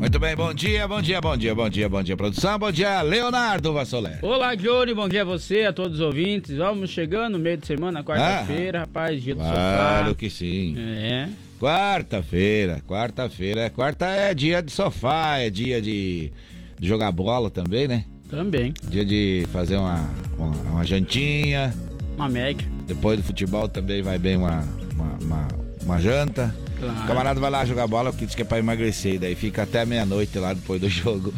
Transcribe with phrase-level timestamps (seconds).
[0.00, 3.02] Muito bem, bom dia, bom dia, bom dia, bom dia, bom dia, produção, bom dia,
[3.02, 4.18] Leonardo Vassolé.
[4.22, 6.56] Olá, Johnny, bom dia a você, a todos os ouvintes.
[6.56, 9.76] Vamos chegando no meio de semana, quarta-feira, ah, rapaz, dia do claro sofá.
[9.76, 10.74] Claro que sim.
[10.78, 11.28] É.
[11.60, 16.32] Quarta-feira, quarta-feira, quarta é dia de sofá, é dia de,
[16.78, 18.06] de jogar bola também, né?
[18.30, 18.72] Também.
[18.88, 20.00] Dia de fazer uma,
[20.38, 21.74] uma, uma jantinha.
[22.16, 22.64] Uma mega.
[22.86, 24.64] Depois do futebol também vai bem uma,
[24.94, 25.48] uma, uma,
[25.84, 26.56] uma janta.
[26.80, 27.04] Claro.
[27.04, 29.14] O camarada vai lá jogar bola porque diz que é pra emagrecer.
[29.14, 31.32] E daí fica até meia-noite lá depois do jogo.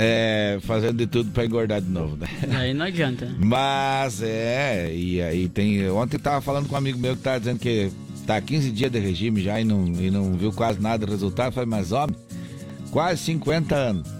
[0.00, 2.28] É, fazendo de tudo pra engordar de novo, né?
[2.56, 3.28] Aí não adianta.
[3.38, 5.90] Mas é, e aí tem.
[5.90, 7.90] Ontem tava falando com um amigo meu que tava dizendo que
[8.24, 11.48] tá 15 dias de regime já e não, e não viu quase nada do resultado.
[11.48, 12.14] Eu falei, mas homem,
[12.92, 14.18] quase 50 anos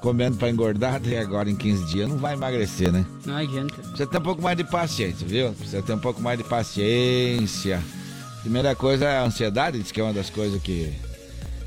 [0.00, 3.06] comendo pra engordar e agora em 15 dias não vai emagrecer, né?
[3.24, 3.74] Não adianta.
[3.74, 5.52] Precisa ter um pouco mais de paciência, viu?
[5.52, 7.80] Precisa ter um pouco mais de paciência.
[8.42, 10.92] Primeira coisa é a ansiedade, diz que é uma das coisas que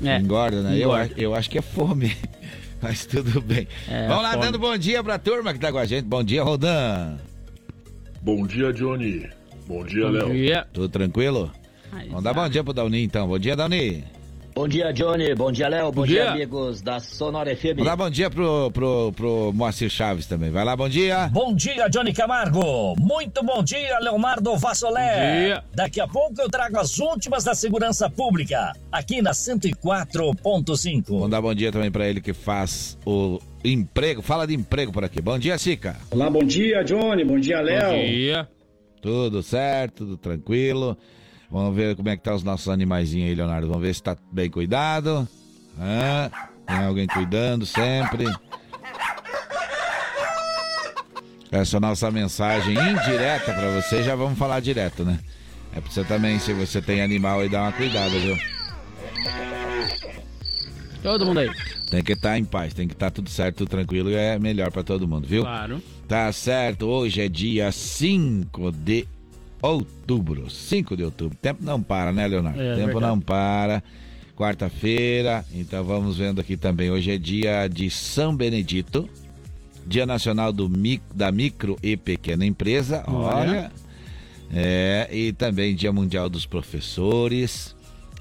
[0.04, 0.78] é, engorda, né?
[0.78, 1.12] Engorda.
[1.16, 2.14] Eu, eu acho que é fome.
[2.82, 3.66] Mas tudo bem.
[3.88, 4.44] É, Vamos lá, fome.
[4.44, 6.04] dando bom dia pra turma que tá com a gente.
[6.04, 7.16] Bom dia, Rodan.
[8.20, 9.26] Bom dia, Johnny.
[9.66, 10.28] Bom dia, Léo.
[10.28, 10.66] Bom dia.
[10.72, 11.50] Tudo tranquilo?
[12.08, 13.26] Vamos dar bom dia pro Dauni, então.
[13.26, 14.04] Bom dia, Dauni.
[14.56, 15.34] Bom dia, Johnny.
[15.34, 15.92] Bom dia, Léo.
[15.92, 16.22] Bom, bom dia.
[16.22, 16.30] dia.
[16.30, 17.84] amigos da Sonora FM.
[17.84, 20.50] Dar bom dia pro, pro, pro Moacir Chaves também.
[20.50, 21.28] Vai lá, bom dia.
[21.30, 22.94] Bom dia, Johnny Camargo.
[22.98, 25.12] Muito bom dia, Leonardo Vassolé.
[25.12, 25.64] Bom dia.
[25.74, 31.04] Daqui a pouco eu trago as últimas da segurança pública, aqui na 104.5.
[31.06, 34.22] Vamos dar bom dia também para ele que faz o emprego.
[34.22, 35.20] Fala de emprego por aqui.
[35.20, 35.96] Bom dia, Sica.
[36.10, 37.26] Olá, bom dia, Johnny.
[37.26, 37.90] Bom dia, Léo.
[37.92, 38.48] Bom dia.
[39.02, 40.96] Tudo certo, tudo tranquilo.
[41.50, 43.68] Vamos ver como é que tá os nossos animaizinhos aí, Leonardo.
[43.68, 45.28] Vamos ver se tá bem cuidado.
[45.78, 48.24] Ah, tem alguém cuidando sempre.
[51.50, 54.02] Essa é a nossa mensagem indireta para você.
[54.02, 55.18] Já vamos falar direto, né?
[55.74, 58.36] É pra você também, se você tem animal aí, dar uma cuidada, viu?
[61.02, 61.50] Todo mundo aí.
[61.90, 64.10] Tem que estar tá em paz, tem que estar tá tudo certo, tudo tranquilo.
[64.10, 65.42] É melhor para todo mundo, viu?
[65.42, 65.80] Claro.
[66.08, 66.86] Tá certo.
[66.86, 69.06] Hoje é dia 5 de
[69.60, 71.36] outubro, 5 de outubro.
[71.40, 72.60] Tempo não para, né, Leonardo?
[72.60, 73.06] É, Tempo verdade.
[73.06, 73.82] não para.
[74.36, 76.90] Quarta-feira, então vamos vendo aqui também.
[76.90, 79.08] Hoje é dia de São Benedito,
[79.86, 80.70] Dia Nacional do,
[81.14, 83.02] da Micro e Pequena Empresa.
[83.06, 83.72] Olha.
[84.52, 87.74] É, e também Dia Mundial dos Professores,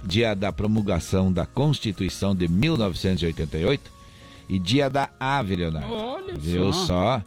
[0.05, 3.91] Dia da Promulgação da Constituição de 1988
[4.47, 5.93] e Dia da Ave, Leonardo.
[5.93, 6.85] Olha Viu só?
[6.85, 7.21] só?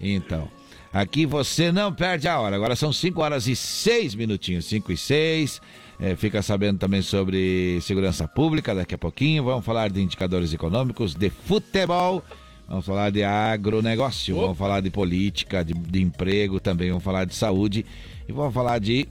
[0.00, 0.48] Então,
[0.92, 2.56] Aqui você não perde a hora.
[2.56, 5.62] Agora são 5 horas e 6 minutinhos, 5 e 6.
[6.00, 9.44] É, fica sabendo também sobre segurança pública daqui a pouquinho.
[9.44, 12.24] Vamos falar de indicadores econômicos, de futebol.
[12.66, 17.34] Vamos falar de agronegócio, vamos falar de política, de, de emprego também, vamos falar de
[17.34, 17.84] saúde
[18.28, 19.08] e vamos falar de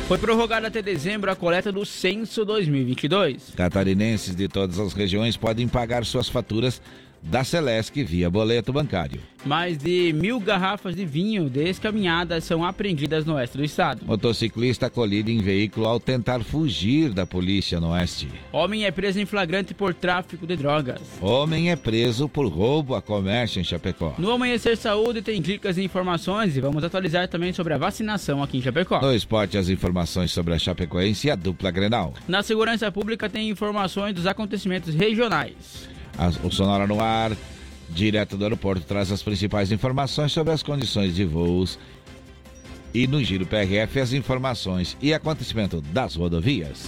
[0.07, 3.53] Foi prorrogada até dezembro a coleta do Censo 2022.
[3.55, 6.81] Catarinenses de todas as regiões podem pagar suas faturas
[7.21, 9.21] da Celesc via boleto bancário.
[9.43, 14.05] Mais de mil garrafas de vinho descaminhadas são apreendidas no oeste do estado.
[14.05, 18.29] Motociclista colhido em veículo ao tentar fugir da polícia no oeste.
[18.51, 21.01] Homem é preso em flagrante por tráfico de drogas.
[21.19, 24.13] Homem é preso por roubo a comércio em Chapecó.
[24.17, 28.57] No Amanhecer Saúde tem dicas e informações e vamos atualizar também sobre a vacinação aqui
[28.57, 29.01] em Chapecó.
[29.01, 32.13] No esporte, as informações sobre a Chapecoense e a dupla Grenal.
[32.27, 35.89] Na segurança pública tem informações dos acontecimentos regionais.
[36.43, 37.31] O Sonora no ar,
[37.89, 41.79] direto do aeroporto, traz as principais informações sobre as condições de voos
[42.93, 46.85] e no Giro PRF as informações e acontecimento das rodovias.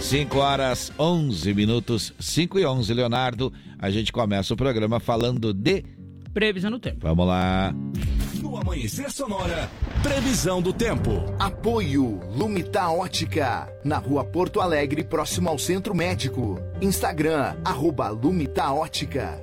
[0.00, 3.52] 5 horas 11 minutos, 5 e 11, Leonardo.
[3.78, 5.84] A gente começa o programa falando de
[6.32, 6.98] previsão do tempo.
[7.02, 7.74] Vamos lá.
[8.42, 9.68] No Amanhecer Sonora,
[10.02, 11.10] previsão do tempo.
[11.38, 16.60] Apoio Lumita Ótica, na rua Porto Alegre, próximo ao Centro Médico.
[16.80, 19.42] Instagram, arroba Lumita Ótica.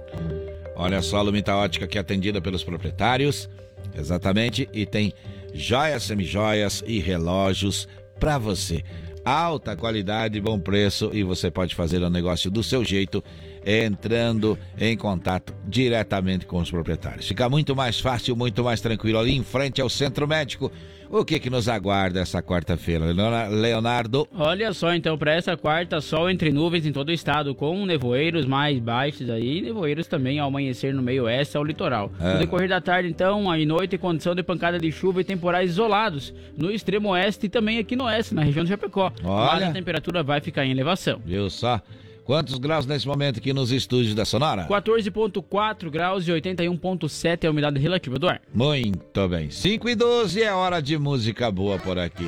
[0.76, 3.50] Olha só, a Lumita Ótica que é atendida pelos proprietários,
[3.98, 5.14] exatamente, e tem
[5.54, 7.88] joias, semijoias e relógios
[8.18, 8.84] para você.
[9.26, 13.24] Alta qualidade, bom preço e você pode fazer o negócio do seu jeito
[13.66, 17.28] entrando em contato diretamente com os proprietários.
[17.28, 20.72] Fica muito mais fácil, muito mais tranquilo ali em frente ao centro médico.
[21.10, 23.06] O que que nos aguarda essa quarta-feira,
[23.50, 24.28] Leonardo?
[24.36, 28.46] Olha só, então, para essa quarta, sol entre nuvens em todo o estado, com nevoeiros
[28.46, 32.12] mais baixos aí, nevoeiros também ao amanhecer no meio oeste ao litoral.
[32.20, 32.34] É.
[32.34, 36.34] No decorrer da tarde, então, à noite, condição de pancada de chuva e temporais isolados
[36.58, 39.12] no extremo oeste e também aqui no oeste, na região de Chapecó.
[39.24, 39.52] Olha.
[39.52, 41.22] Mas a temperatura vai ficar em elevação.
[41.24, 41.80] Viu só?
[42.26, 44.66] Quantos graus nesse momento aqui nos estúdios da Sonora?
[44.68, 48.42] 14,4 graus e 81,7 é a umidade relativa do ar.
[48.52, 49.52] Muito bem.
[49.52, 52.28] 5 e 12 é hora de música boa por aqui.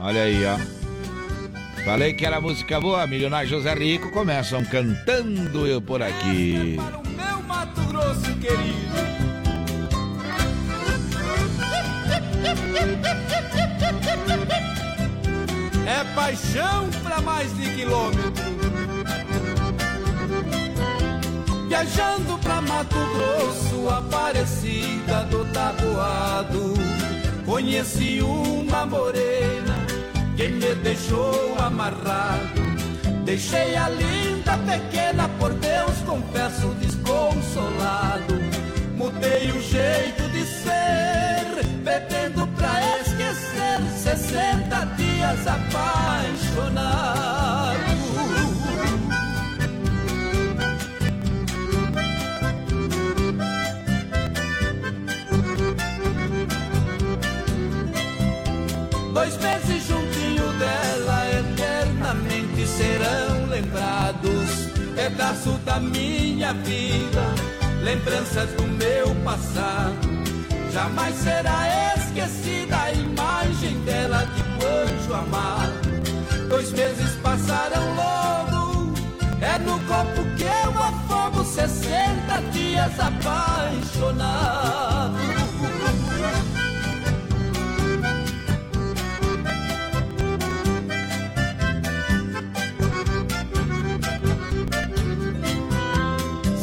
[0.00, 0.58] Olha aí, ó.
[1.84, 6.74] Falei que era música boa, Milionário José Rico começam cantando eu por aqui.
[6.76, 8.90] Para o meu Mato Grosso querido.
[15.86, 18.69] É paixão para mais de quilômetro.
[21.68, 26.74] Viajando pra Mato Grosso, Aparecida do Taboado
[27.50, 29.74] Conheci uma morena
[30.36, 32.60] que me deixou amarrado.
[33.24, 38.38] Deixei a linda pequena, por Deus confesso desconsolado.
[38.94, 46.60] Mudei o jeito de ser, bebendo pra esquecer 60 dias apaixonado
[65.10, 67.34] Pedaço da minha vida,
[67.82, 69.98] lembranças do meu passado.
[70.72, 75.80] Jamais será esquecida a imagem dela de anjo amado.
[76.48, 78.94] Dois meses passaram logo,
[79.40, 83.80] é no copo que eu afogo 60 dias apaixonado.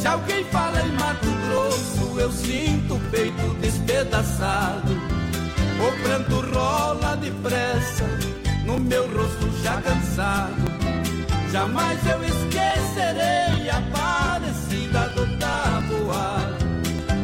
[0.07, 4.93] Se alguém fala em Mato Grosso, eu sinto o peito despedaçado.
[4.93, 8.05] O pranto rola depressa
[8.63, 10.63] no meu rosto já cansado.
[11.51, 16.53] Jamais eu esquecerei a parecida do tabuar.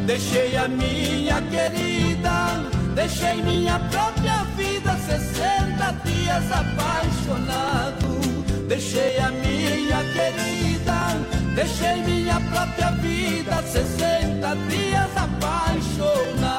[0.05, 8.19] Deixei a minha querida, deixei minha própria vida, 60 dias apaixonado.
[8.67, 16.53] Deixei a minha querida, deixei minha própria vida, 60 dias apaixonado.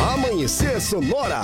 [0.00, 1.40] Amanhecer Sonora.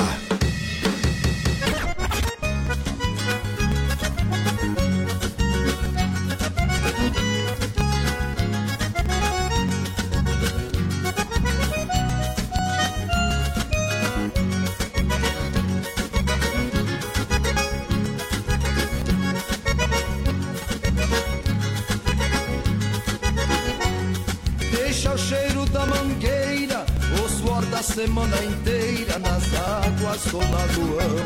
[30.20, 31.16] Águas do lagoão.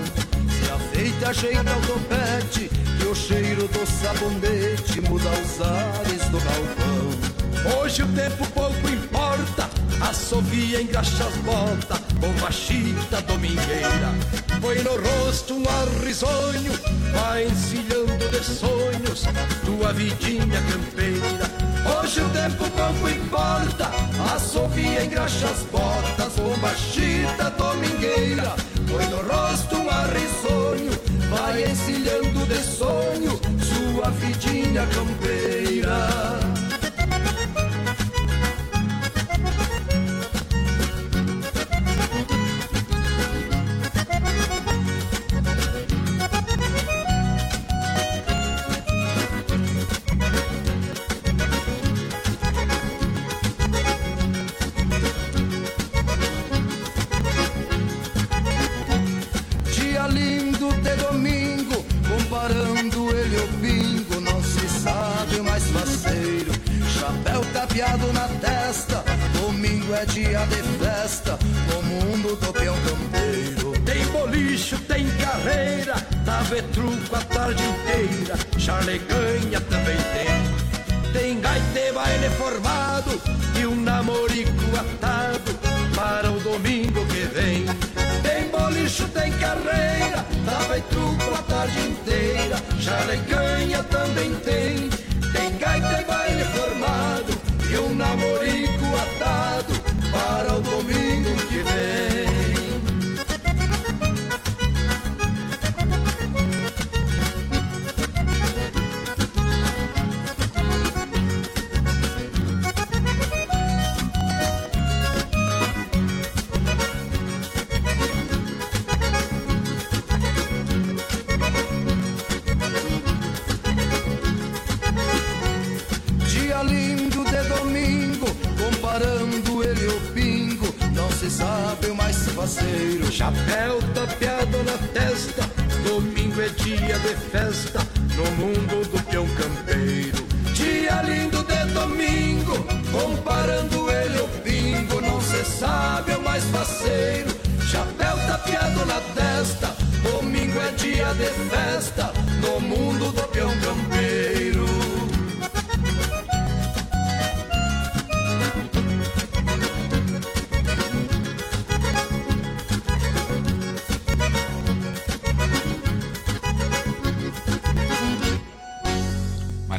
[0.51, 7.81] Se afeita, ajeita o topete, que o cheiro do sabonete muda os ares do galpão.
[7.81, 9.71] Hoje o tempo pouco importa,
[10.01, 14.13] assovia, engraxa as botas, bomba chita domingueira.
[14.61, 16.73] Põe no rosto um ar risonho,
[17.13, 19.25] vai encilhando de sonhos,
[19.65, 21.51] tua vidinha campeira.
[21.99, 23.91] Hoje o tempo pouco importa,
[24.35, 28.74] assovia, engraxa as botas, bomba chita domingueira.
[28.95, 30.93] Põe no rosto um ar risonho,
[31.29, 36.44] vai encilhando de sonho, sua vidinha campeira.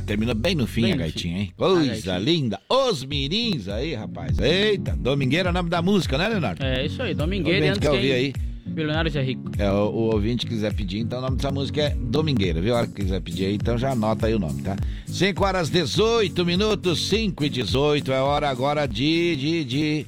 [0.06, 1.52] Mas termina bem no fim Bem a gaitinha, hein?
[1.58, 2.18] Coisa gaitinha.
[2.20, 2.60] linda.
[2.70, 4.38] Os mirins aí, rapaz.
[4.38, 6.64] Eita, Domingueira é o nome da música, né, Leonardo?
[6.64, 7.66] É isso aí, Domingueira.
[7.70, 8.34] antes quer ouvir quem- aí?
[8.68, 9.44] Bilionários é rico.
[9.58, 12.76] É, o, o ouvinte quiser pedir, então o nome dessa música é Domingueira, viu?
[12.76, 14.76] A hora que quiser pedir aí, então já anota aí o nome, tá?
[15.08, 20.06] 5 horas 18 minutos, 5 e 18, é hora agora de, de, de...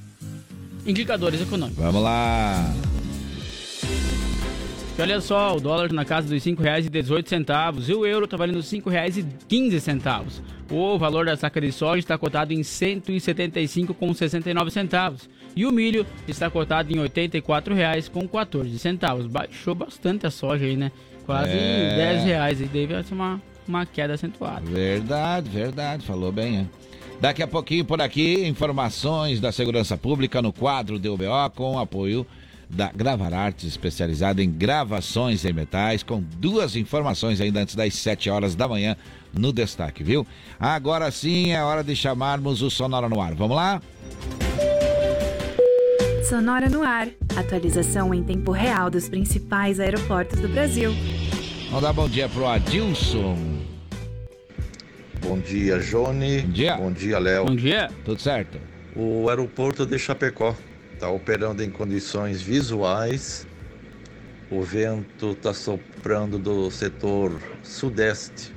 [0.86, 1.84] Indicadores econômicos.
[1.84, 2.72] Vamos lá.
[4.98, 8.56] E olha só, o dólar na casa dos R$ 5,18 e o euro está valendo
[8.56, 10.42] R$ 5,15.
[10.72, 16.50] O valor da saca de soja está cotado em R$ 175,69 e o milho está
[16.50, 19.27] cotado em R$ 84,14.
[19.27, 20.92] Baixou bastante a soja aí, né?
[21.27, 21.96] Quase é...
[21.96, 24.62] 10 reais e deve ser uma, uma queda acentuada.
[24.62, 26.68] Verdade, verdade, falou bem, hein?
[27.22, 32.25] Daqui a pouquinho por aqui, informações da segurança pública no quadro do UBO com apoio
[32.69, 38.29] da Gravar Artes, especializada em gravações em metais, com duas informações ainda antes das 7
[38.29, 38.95] horas da manhã
[39.33, 40.25] no destaque, viu?
[40.59, 43.33] Agora sim é hora de chamarmos o Sonora no ar.
[43.36, 43.81] Vamos lá?
[46.27, 47.07] Sonora no ar.
[47.38, 50.91] Atualização em tempo real dos principais aeroportos do Brasil.
[51.67, 53.38] Vamos dar bom dia pro Adilson.
[55.21, 56.41] Bom dia, Johnny.
[56.41, 56.77] Bom dia.
[56.77, 57.45] Bom dia, Léo.
[57.45, 57.89] Bom dia.
[58.03, 58.59] Tudo certo.
[58.95, 60.55] O aeroporto de Chapecó
[60.98, 63.46] está operando em condições visuais.
[64.50, 68.51] O vento está soprando do setor sudeste,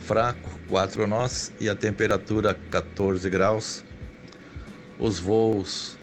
[0.00, 3.82] fraco, 4 nós, e a temperatura 14 graus.
[4.98, 5.96] Os voos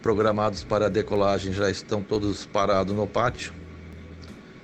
[0.00, 3.52] programados para decolagem já estão todos parados no pátio.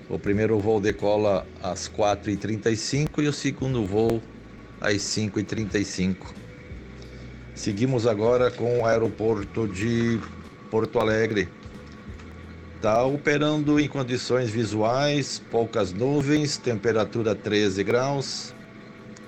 [0.09, 4.23] O primeiro voo decola às 4h35 e o segundo voo
[4.81, 6.44] às 5h35.
[7.55, 10.21] Seguimos agora com o aeroporto de
[10.71, 11.49] Porto Alegre.
[12.77, 18.53] Está operando em condições visuais, poucas nuvens, temperatura 13 graus.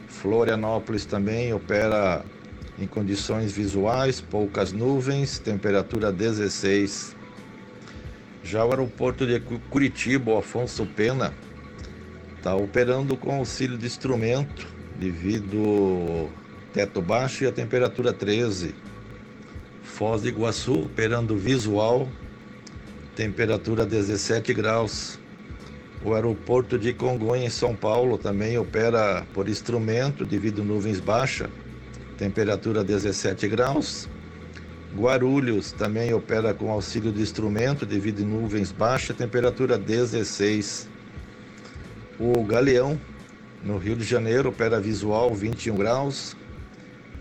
[0.08, 2.24] Florianópolis também opera
[2.78, 7.14] em condições visuais, poucas nuvens, temperatura 16.
[8.42, 9.40] Já o aeroporto de
[9.70, 11.32] Curitiba, Afonso Pena,
[12.36, 14.66] está operando com auxílio de instrumento
[14.98, 16.28] devido
[16.76, 18.74] teto baixo e a temperatura 13.
[19.82, 22.06] Foz do Iguaçu, operando visual,
[23.14, 25.18] temperatura 17 graus.
[26.04, 31.48] O aeroporto de Congonha, em São Paulo, também opera por instrumento devido nuvens baixas,
[32.18, 34.06] temperatura 17 graus.
[34.94, 40.90] Guarulhos também opera com auxílio de instrumento devido nuvens baixas, temperatura 16.
[42.20, 43.00] O Galeão,
[43.64, 46.36] no Rio de Janeiro, opera visual 21 graus.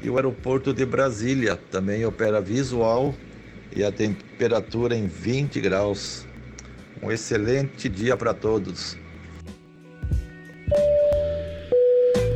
[0.05, 3.15] E o aeroporto de Brasília também opera visual
[3.75, 6.27] e a temperatura em 20 graus.
[7.01, 8.95] Um excelente dia para todos.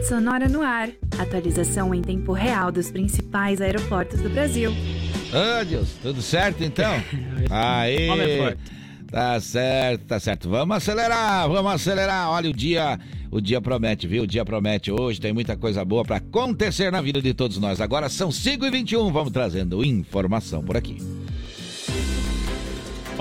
[0.07, 0.89] Sonora no ar.
[1.19, 4.71] Atualização em tempo real dos principais aeroportos do Brasil.
[5.31, 6.91] Ah, Deus, tudo certo então?
[7.51, 8.57] Aí.
[9.11, 10.49] Tá certo, tá certo.
[10.49, 12.31] Vamos acelerar, vamos acelerar.
[12.31, 12.99] Olha o dia
[13.31, 14.23] o dia promete, viu?
[14.23, 17.79] O dia promete hoje, tem muita coisa boa para acontecer na vida de todos nós.
[17.79, 20.97] Agora são 5 e 21 vamos trazendo informação por aqui.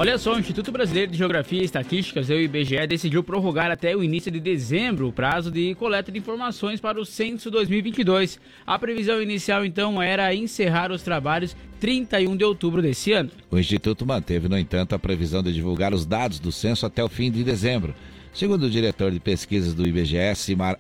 [0.01, 4.05] Olha só, o Instituto Brasileiro de Geografia e Estatísticas, o IBGE, decidiu prorrogar até o
[4.05, 8.39] início de dezembro o prazo de coleta de informações para o censo 2022.
[8.65, 13.29] A previsão inicial, então, era encerrar os trabalhos 31 de outubro desse ano.
[13.51, 17.09] O Instituto manteve, no entanto, a previsão de divulgar os dados do censo até o
[17.09, 17.93] fim de dezembro.
[18.33, 20.79] Segundo o diretor de pesquisas do IBGE, Simar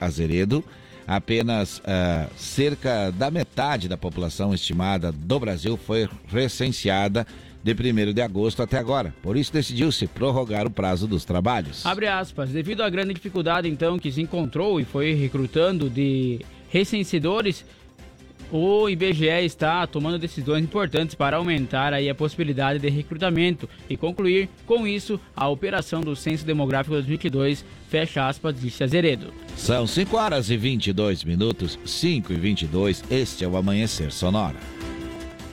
[0.00, 0.64] Azeredo,
[1.06, 7.26] apenas uh, cerca da metade da população estimada do Brasil foi recenseada
[7.62, 9.14] de 1 de agosto até agora.
[9.22, 11.86] Por isso decidiu-se prorrogar o prazo dos trabalhos.
[11.86, 12.50] Abre aspas.
[12.50, 17.64] Devido à grande dificuldade então que se encontrou e foi recrutando de recenseadores,
[18.52, 24.50] o IBGE está tomando decisões importantes para aumentar aí a possibilidade de recrutamento e concluir
[24.66, 29.32] com isso a operação do Censo Demográfico 2022, fecha aspas, disse Azeredo.
[29.56, 34.81] São 5 horas e 22 minutos, 5 e 22, este é o Amanhecer Sonora.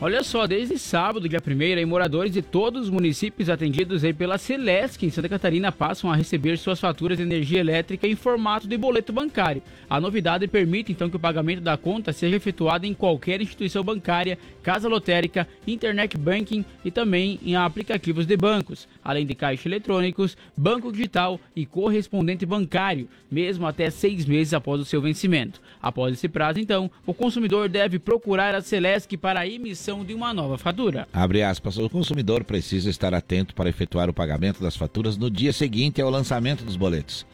[0.02, 5.06] Olha só, desde sábado, dia 1 moradores de todos os municípios atendidos aí pela Celesc
[5.06, 9.12] em Santa Catarina passam a receber suas faturas de energia elétrica em formato de boleto
[9.12, 9.62] bancário.
[9.90, 14.40] A novidade permite então que o pagamento da conta seja efetuado em qualquer instituição bancária,
[14.64, 20.94] casa lotérica, internet banking e também em aplicativos de bancos, além de caixa eletrônicos, banco
[20.94, 25.62] digital e correspondente bancário, mesmo até seis meses após o seu vencimento.
[25.82, 30.34] Após esse prazo, então, o consumidor deve procurar a Celesc para emissão emissão de uma
[30.34, 31.08] nova fatura.
[31.12, 35.52] Abre aspas, o consumidor precisa estar atento para efetuar o pagamento das faturas no dia
[35.52, 37.26] seguinte ao lançamento dos boletos,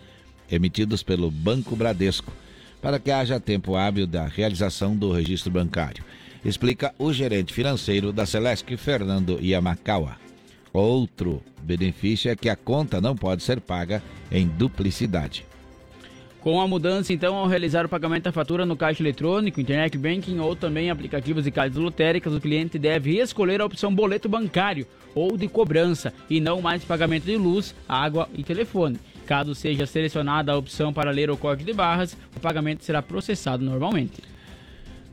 [0.50, 2.32] emitidos pelo Banco Bradesco,
[2.82, 6.04] para que haja tempo hábil da realização do registro bancário,
[6.44, 10.18] explica o gerente financeiro da Celesc, Fernando Yamakawa.
[10.72, 15.46] Outro benefício é que a conta não pode ser paga em duplicidade.
[16.45, 20.38] Com a mudança, então, ao realizar o pagamento da fatura no caixa eletrônico, internet banking
[20.38, 25.36] ou também aplicativos e caixas lotéricas, o cliente deve escolher a opção boleto bancário ou
[25.36, 28.99] de cobrança e não mais pagamento de luz, água e telefone.
[29.25, 33.65] Caso seja selecionada a opção para ler o código de barras, o pagamento será processado
[33.65, 34.21] normalmente.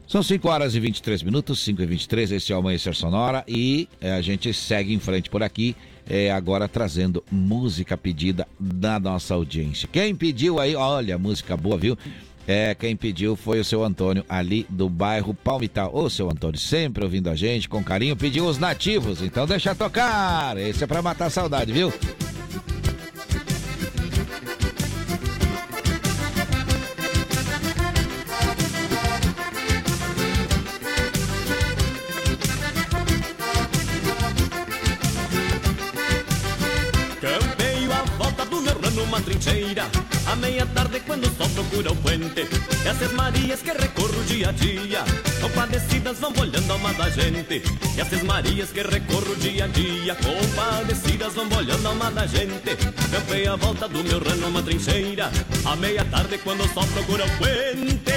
[0.06, 3.88] São 5 horas e 23 minutos, 5 e 23, esse é o Amanhecer Sonora e
[4.02, 5.74] é, a gente segue em frente por aqui,
[6.08, 9.88] é, agora trazendo música pedida da nossa audiência.
[9.90, 11.96] Quem pediu aí, olha, música boa, viu?
[12.46, 15.94] É, quem pediu foi o seu Antônio, ali do bairro Palmital.
[15.94, 20.56] Ô, seu Antônio, sempre ouvindo a gente com carinho, pediu os nativos, então deixa tocar.
[20.56, 21.92] Esse é pra matar a saudade, viu?
[39.12, 39.84] Numa trincheira.
[40.26, 42.46] A meia tarde quando o sol procura o puente
[42.86, 45.04] Essas Marias que recorro dia a dia.
[45.40, 47.62] Compadecidas vão olhando uma da gente.
[47.98, 50.16] Essas Marias que recorro dia a dia.
[50.16, 52.76] Compadecidas vão olhando uma da gente.
[53.10, 55.30] Campei a volta do meu rano numa trincheira.
[55.66, 58.12] A meia tarde quando o sol procura o puente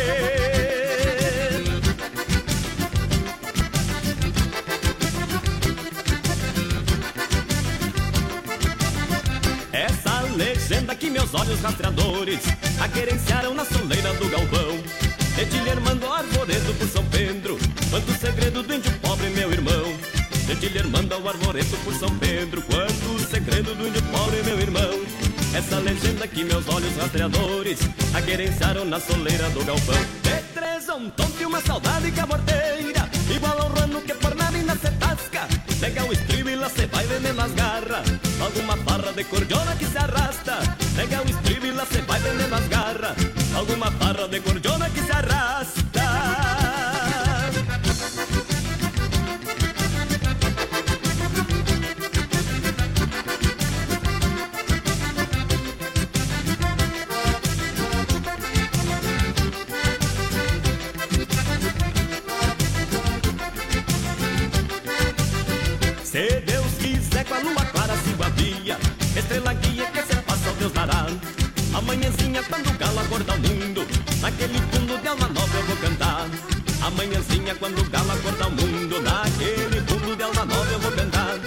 [10.35, 12.39] legenda que meus olhos rastreadores
[12.81, 14.77] aquerenciaram na soleira do galpão.
[15.35, 17.57] Dedilher mandou arvoredo por São Pedro,
[17.89, 19.97] quanto o segredo do índio pobre, meu irmão.
[20.45, 25.05] Dedilher manda o arvoredo por São Pedro, quanto o segredo do índio pobre, meu irmão.
[25.53, 27.79] Essa legenda que meus olhos rastreadores
[28.13, 29.95] aquerenciaram na soleira do galpão.
[30.23, 30.35] De
[30.93, 35.47] um tonto e uma saudade caborteira, igual ao rano que por nada se tasca.
[35.79, 38.07] Pega o estribo e lá cê vai vendendo as garras.
[38.55, 40.59] Alguma farra de cordiona que se arrasta.
[40.95, 41.84] Pega o estribo e lá
[73.15, 73.87] quando o mundo.
[74.21, 76.27] Naquele fundo de alma nova eu vou cantar.
[76.81, 79.01] Amanhãzinha quando o galo acorda o mundo.
[79.01, 81.39] Naquele fundo de alma nova eu vou cantar.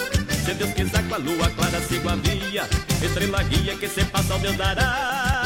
[0.45, 2.69] Se Deus quiser com a lua clara sigo a via.
[3.03, 5.38] Estrela guia que se passa o Deus dará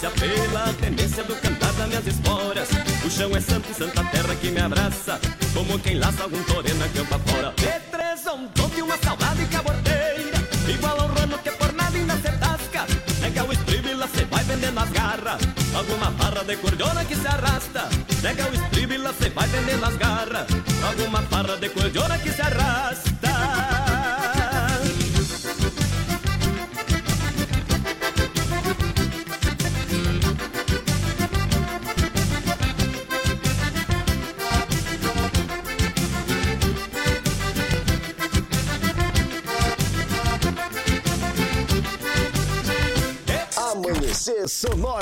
[0.00, 2.70] Pela tendência do cantar das minhas esporas
[3.04, 5.20] O chão é santo e santa terra que me abraça.
[5.52, 7.52] Como quem laça algum torena campa fora.
[7.54, 10.38] De três um tonto e uma saudade caborteira.
[10.66, 12.86] Igual ao rano que por nada ainda se tasca
[13.20, 15.40] Nega o estribo e lá cê vai vendendo as garras.
[15.74, 17.88] Alguma farra de cordiona que se arrasta.
[18.22, 20.46] Nega o estribo e lá cê vai vendendo as garras.
[20.82, 22.39] Alguma farra de cordiona que se
[44.60, 44.99] Sonora.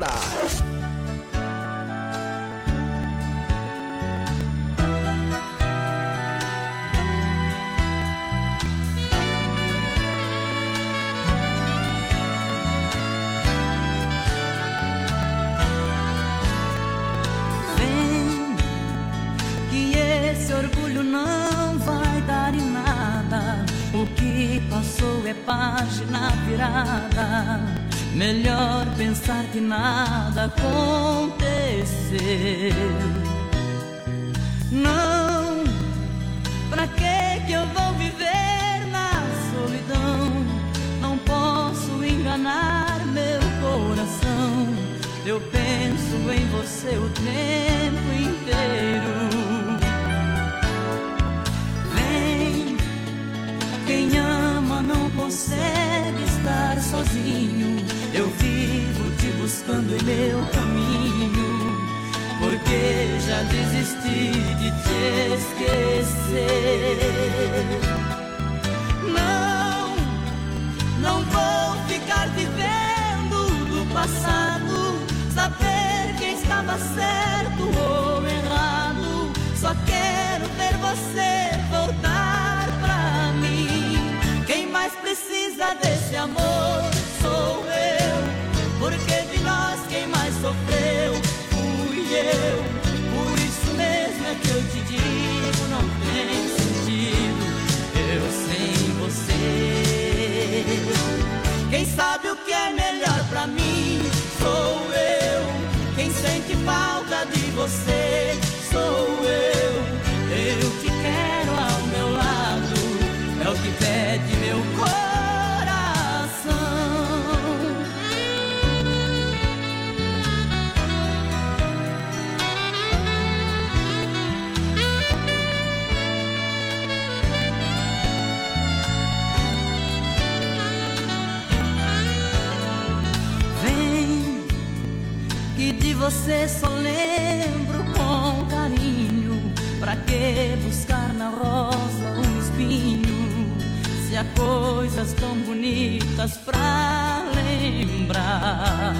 [144.38, 148.94] Coisas tão bonitas pra lembrar.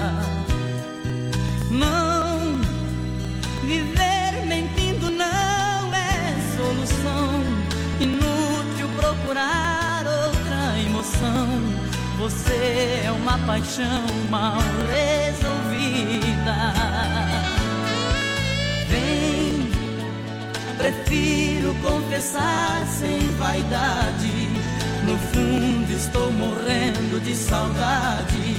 [1.71, 2.59] Não,
[3.63, 7.41] viver mentindo não é solução.
[8.01, 11.47] Inútil procurar outra emoção.
[12.17, 14.59] Você é uma paixão mal
[14.91, 16.73] resolvida.
[18.89, 19.69] Vem,
[20.77, 24.38] prefiro confessar sem vaidade.
[25.09, 28.55] No fundo estou morrendo de saudade.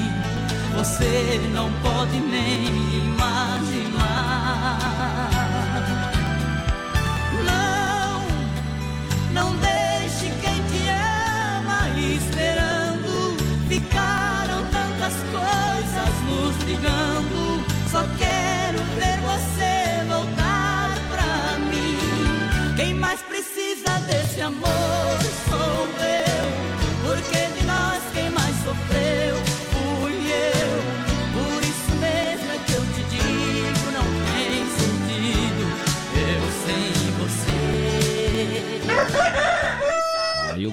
[0.77, 2.67] Você não pode nem
[3.07, 4.01] imaginar.
[7.47, 8.23] Não,
[9.33, 13.37] não deixe quem te ama esperando.
[13.69, 17.65] Ficaram tantas coisas nos ligando.
[17.93, 22.75] Só quero ver você voltar pra mim.
[22.75, 25.20] Quem mais precisa desse amor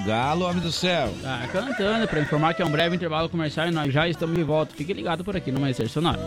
[0.07, 1.13] Galo, homem do céu.
[1.21, 4.43] Tá cantando pra informar que é um breve intervalo comercial e nós já estamos de
[4.43, 4.73] volta.
[4.73, 6.17] Fique ligado por aqui no Amanhecer Sonora.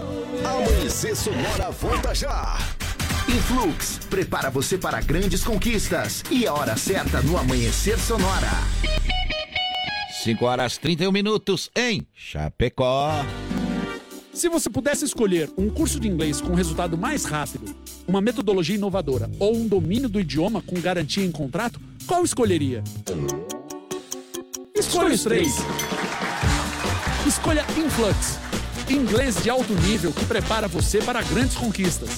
[0.44, 2.58] Amanhecer Sonora volta já.
[3.26, 8.50] Influx prepara você para grandes conquistas e a hora certa no Amanhecer Sonora.
[10.24, 13.24] 5 horas 31 minutos em Chapecó.
[14.34, 17.74] Se você pudesse escolher um curso de inglês com resultado mais rápido,
[18.06, 22.84] uma metodologia inovadora ou um domínio do idioma com garantia em contrato, qual escolheria?
[24.80, 25.56] Escolha os três.
[27.26, 28.38] Escolha Influx.
[28.88, 32.08] Inglês de alto nível que prepara você para grandes conquistas.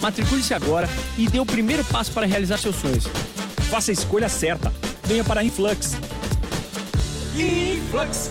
[0.00, 3.08] Matricule-se agora e dê o primeiro passo para realizar seus sonhos.
[3.68, 4.72] Faça a escolha certa.
[5.02, 5.96] Venha para Influx.
[7.34, 8.30] Influx.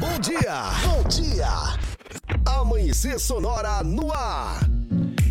[0.00, 1.78] Bom dia, bom dia.
[2.46, 4.66] Amanhecer Sonora no ar.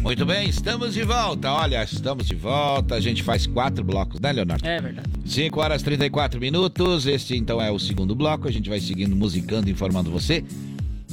[0.04, 1.52] Muito bem, estamos de volta.
[1.52, 2.94] Olha, estamos de volta.
[2.94, 4.68] A gente faz quatro blocos, né, Leonardo?
[4.68, 5.10] É verdade.
[5.26, 7.08] 5 horas e 34 minutos.
[7.08, 8.48] Este então é o segundo bloco.
[8.48, 10.46] A gente vai seguindo, musicando, informando você.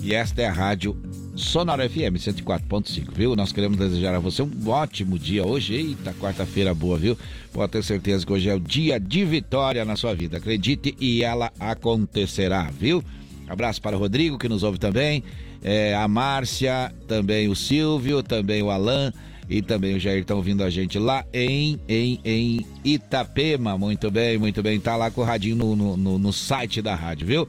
[0.02, 0.94] E esta é a rádio
[1.34, 3.34] Sonora FM 104.5, viu?
[3.34, 5.74] Nós queremos desejar a você um ótimo dia hoje.
[5.74, 7.16] Eita, quarta-feira boa, viu?
[7.54, 10.36] Pode ter certeza que hoje é o dia de vitória na sua vida.
[10.36, 13.02] Acredite e ela acontecerá, viu?
[13.48, 15.22] Abraço para o Rodrigo, que nos ouve também
[15.62, 19.12] é, a Márcia, também o Silvio, também o Alan
[19.48, 23.78] e também o Jair estão ouvindo a gente lá em, em, em Itapema.
[23.78, 24.78] Muito bem, muito bem.
[24.80, 27.48] Tá lá com o radinho no, no, no site da rádio, viu?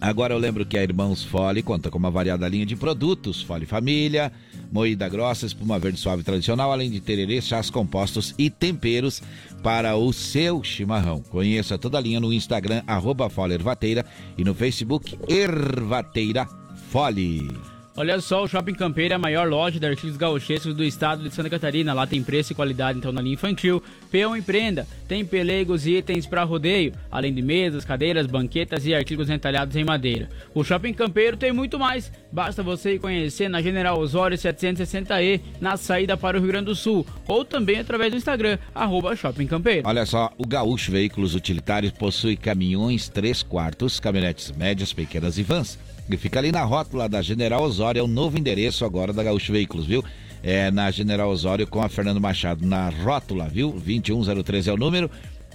[0.00, 3.66] Agora eu lembro que a Irmãos Fole conta com uma variada linha de produtos, Fole
[3.66, 4.30] Família,
[4.70, 9.22] moída grossa, espuma verde suave tradicional, além de tererê, chás compostos e temperos
[9.62, 11.20] para o seu chimarrão.
[11.22, 14.04] Conheça toda a linha no Instagram, arroba Fole Ervateira
[14.36, 16.46] e no Facebook Ervateira
[16.90, 17.75] Fole.
[17.98, 21.34] Olha só, o Shopping Campeiro é a maior loja de artigos gauchescos do estado de
[21.34, 21.94] Santa Catarina.
[21.94, 24.86] Lá tem preço e qualidade então na linha infantil, peão e prenda.
[25.08, 29.82] Tem pelegos e itens para rodeio, além de mesas, cadeiras, banquetas e artigos entalhados em
[29.82, 30.28] madeira.
[30.54, 32.12] O Shopping Campeiro tem muito mais.
[32.30, 36.74] Basta você ir conhecer na General Osório 760E, na saída para o Rio Grande do
[36.74, 39.88] Sul, ou também através do Instagram, arroba Shopping Campeiro.
[39.88, 45.78] Olha só, o Gaúcho Veículos Utilitários possui caminhões 3 quartos, caminhonetes médias, pequenas e vans
[46.06, 49.52] que fica ali na rótula da General Osório, é o novo endereço agora da Gaúcho
[49.52, 50.04] Veículos, viu?
[50.42, 53.72] É na General Osório com a Fernando Machado na rótula, viu?
[53.72, 55.10] 21013 é o número.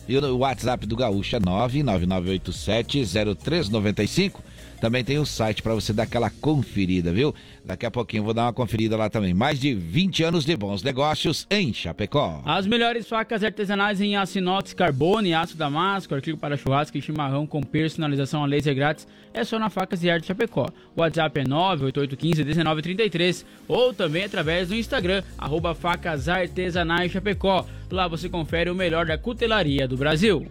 [0.08, 4.34] E o WhatsApp do Gaúcho é 999870395.
[4.82, 7.36] Também tem o site para você dar aquela conferida, viu?
[7.64, 9.32] Daqui a pouquinho vou dar uma conferida lá também.
[9.32, 12.42] Mais de 20 anos de bons negócios em Chapecó.
[12.44, 17.02] As melhores facas artesanais em aço inox, carbono e aço damasco, artigo para churrasco e
[17.02, 20.66] chimarrão com personalização a laser grátis é só na Facas e Arte Chapecó.
[20.96, 27.68] O WhatsApp é 988151933 ou também através do Instagram, arroba Facas Artesanais Chapecó.
[27.92, 30.48] Lá você confere o melhor da cutelaria do Brasil.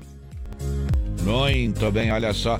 [1.24, 2.56] Muito bem, olha só.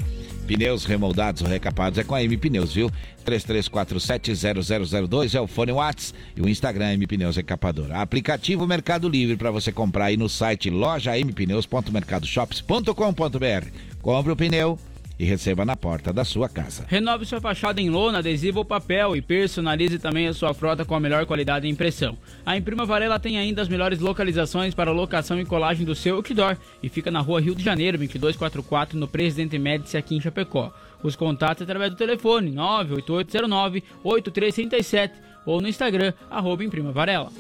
[0.51, 2.91] Pneus remoldados ou recapados é com a M Pneus, viu?
[3.25, 7.93] 33470002 é o fone Whats e o Instagram M Pneus Recapador.
[7.93, 13.69] Aplicativo Mercado Livre para você comprar aí no site lojampneus.mercadoshops.com.br.
[14.03, 14.77] Compre o pneu
[15.21, 16.87] e receba na porta da sua casa.
[16.89, 20.95] Renove sua fachada em lona, adesivo ou papel e personalize também a sua frota com
[20.95, 22.17] a melhor qualidade de impressão.
[22.45, 26.57] A Imprima Varela tem ainda as melhores localizações para locação e colagem do seu outdoor
[26.83, 30.73] e fica na rua Rio de Janeiro, 2244, no Presidente Médici, aqui em Chapecó.
[31.03, 35.11] Os contatos através do telefone 98809-8337
[35.45, 37.31] ou no Instagram, arroba Imprima Varela.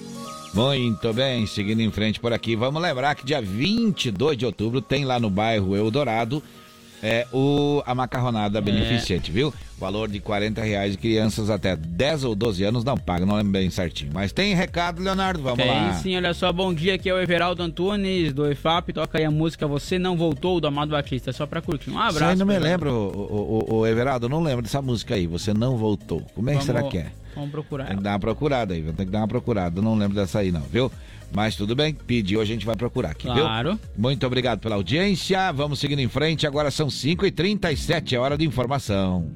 [0.52, 5.06] Muito bem, seguindo em frente por aqui, vamos lembrar que dia 22 de outubro tem
[5.06, 6.42] lá no bairro Eldorado
[7.02, 8.62] é o, a macarronada é.
[8.62, 9.52] beneficente, viu?
[9.78, 10.96] Valor de 40 reais.
[10.96, 14.10] Crianças até 10 ou 12 anos não pagam, não lembro bem certinho.
[14.12, 15.94] Mas tem recado, Leonardo, vamos tem, lá.
[15.94, 16.52] sim, olha só.
[16.52, 18.92] Bom dia, aqui é o Everaldo Antunes, do EFAP.
[18.92, 21.32] Toca aí a música Você Não Voltou, do Amado Batista.
[21.32, 21.90] Só pra curtir.
[21.90, 22.36] Um abraço.
[22.36, 25.26] Você não me lembro, o, o, o, Everaldo, eu não lembro dessa música aí.
[25.26, 26.22] Você Não Voltou.
[26.34, 27.06] Como é que será que é?
[27.34, 27.86] Vamos procurar.
[27.86, 29.78] Tem que dar uma procurada aí, tem que dar uma procurada.
[29.78, 30.90] Eu não lembro dessa aí, não, viu?
[31.32, 33.72] Mas tudo bem, pediu, a gente vai procurar aqui, claro.
[33.72, 33.80] viu?
[33.96, 35.52] Muito obrigado pela audiência.
[35.52, 36.46] Vamos seguindo em frente.
[36.46, 39.30] Agora são 5h37, é hora de informação.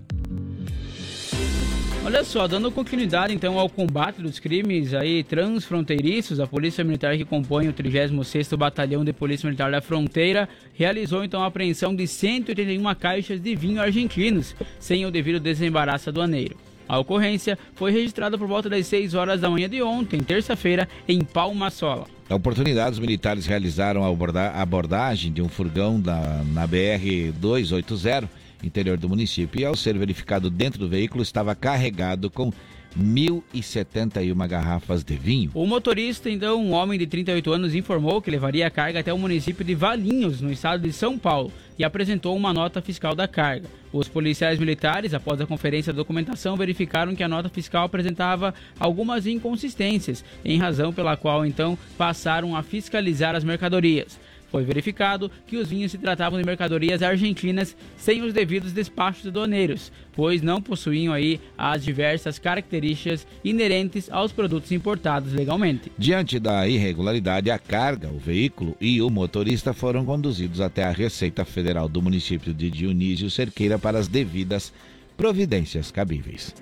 [2.07, 7.25] Olha só, dando continuidade então ao combate dos crimes aí transfronteiriços, a Polícia Militar que
[7.25, 12.95] compõe o 36º Batalhão de Polícia Militar da Fronteira realizou então a apreensão de 181
[12.95, 16.59] caixas de vinho argentinos, sem o devido desembaraço aduaneiro.
[16.89, 21.23] A ocorrência foi registrada por volta das 6 horas da manhã de ontem, terça-feira, em
[21.23, 22.07] Palmasola.
[22.29, 28.29] Na oportunidade, os militares realizaram a abordagem de um furgão da, na BR-280,
[28.63, 32.51] interior do município, e ao ser verificado dentro do veículo, estava carregado com
[32.99, 35.51] 1.071 garrafas de vinho.
[35.53, 39.19] O motorista, então, um homem de 38 anos, informou que levaria a carga até o
[39.19, 43.69] município de Valinhos, no estado de São Paulo, e apresentou uma nota fiscal da carga.
[43.93, 49.27] Os policiais militares, após a conferência de documentação, verificaram que a nota fiscal apresentava algumas
[49.27, 54.19] inconsistências, em razão pela qual, então, passaram a fiscalizar as mercadorias.
[54.55, 59.91] Foi verificado que os vinhos se tratavam de mercadorias argentinas sem os devidos despachos aduaneiros,
[60.13, 65.91] pois não possuíam aí as diversas características inerentes aos produtos importados legalmente.
[65.99, 71.45] Diante da irregularidade, a carga, o veículo e o motorista foram conduzidos até a Receita
[71.45, 74.73] Federal do município de Dionísio Cerqueira para as devidas
[75.17, 76.55] providências cabíveis.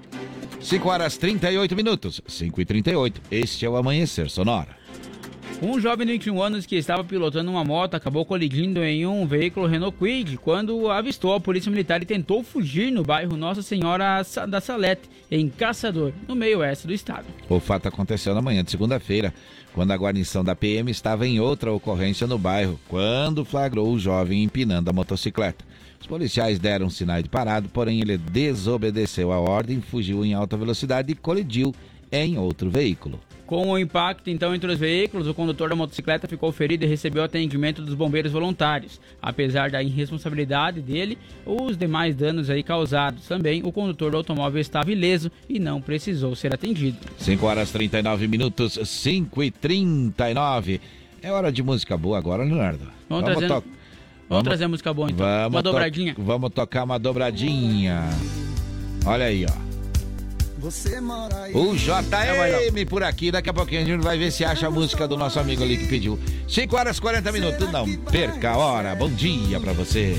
[0.63, 3.21] 5 horas 38 minutos, 5 e 38.
[3.31, 4.81] Este é o Amanhecer Sonora.
[5.61, 9.67] Um jovem de 21 anos que estava pilotando uma moto acabou colidindo em um veículo
[9.67, 14.61] Renault Kwid quando avistou a polícia militar e tentou fugir no bairro Nossa Senhora da
[14.61, 17.27] Salete, em Caçador, no meio oeste do estado.
[17.49, 19.33] O fato aconteceu na manhã de segunda-feira,
[19.73, 24.43] quando a guarnição da PM estava em outra ocorrência no bairro, quando flagrou o jovem
[24.43, 25.65] empinando a motocicleta.
[26.01, 31.13] Os policiais deram sinais de parado, porém ele desobedeceu a ordem, fugiu em alta velocidade
[31.13, 31.73] e colidiu
[32.11, 33.21] em outro veículo.
[33.53, 37.23] Com o impacto então entre os veículos, o condutor da motocicleta ficou ferido e recebeu
[37.23, 38.99] atendimento dos bombeiros voluntários.
[39.21, 44.91] Apesar da irresponsabilidade dele, os demais danos aí causados também, o condutor do automóvel estava
[44.91, 46.97] ileso e não precisou ser atendido.
[47.19, 50.81] 5 horas 39 minutos, 5 e 39.
[51.21, 52.87] É hora de música boa agora, Leonardo.
[53.07, 53.61] Vamos, Vamos trazendo...
[53.61, 53.69] to...
[54.31, 55.27] Vamos, trazer música boa então.
[55.27, 56.15] Vamos uma dobradinha.
[56.17, 58.01] Vamos tocar uma dobradinha.
[59.05, 59.72] Olha aí, ó.
[61.55, 65.09] O JM por aqui, daqui a pouquinho a gente vai ver se acha a música
[65.09, 66.19] do nosso amigo ali que pediu.
[66.49, 68.95] 5 horas 40 minutos, não perca a hora.
[68.95, 70.17] Bom dia pra você.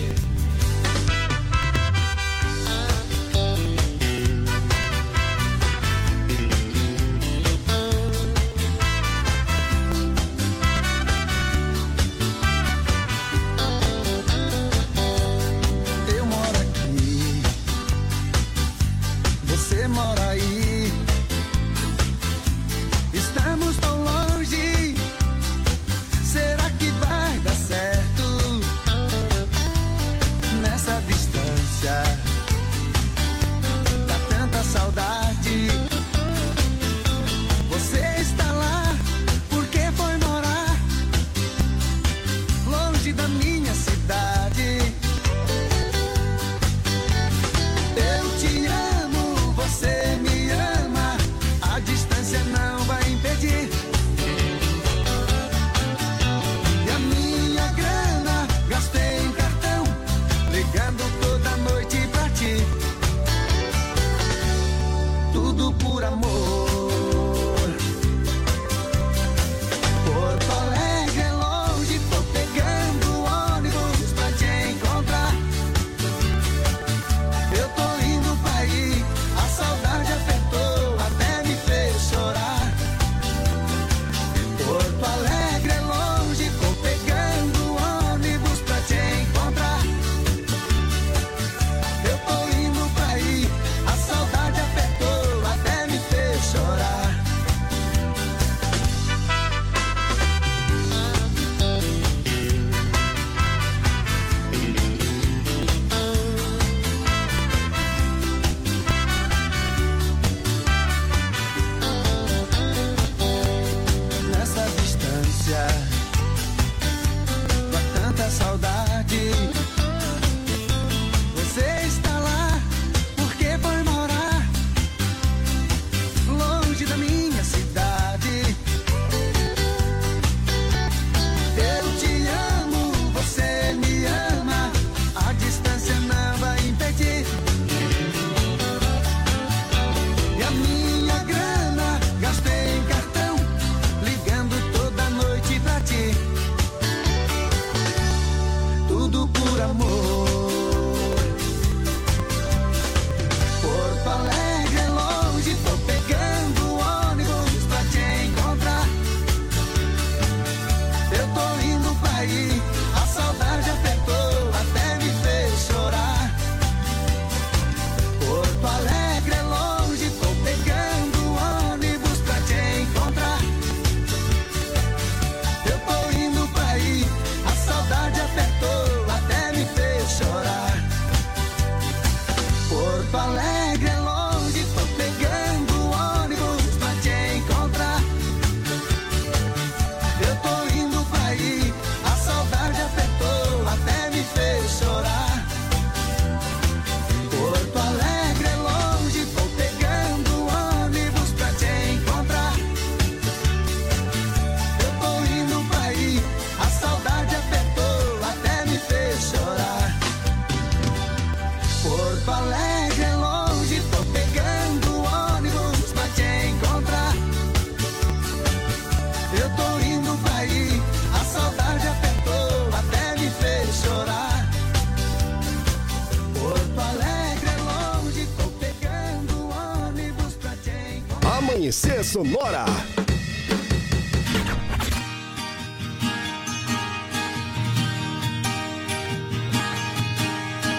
[232.34, 232.66] Sonora.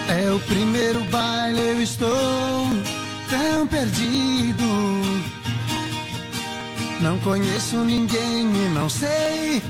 [0.09, 2.67] É o primeiro baile, eu estou
[3.29, 4.65] tão perdido.
[6.99, 9.63] Não conheço ninguém e não sei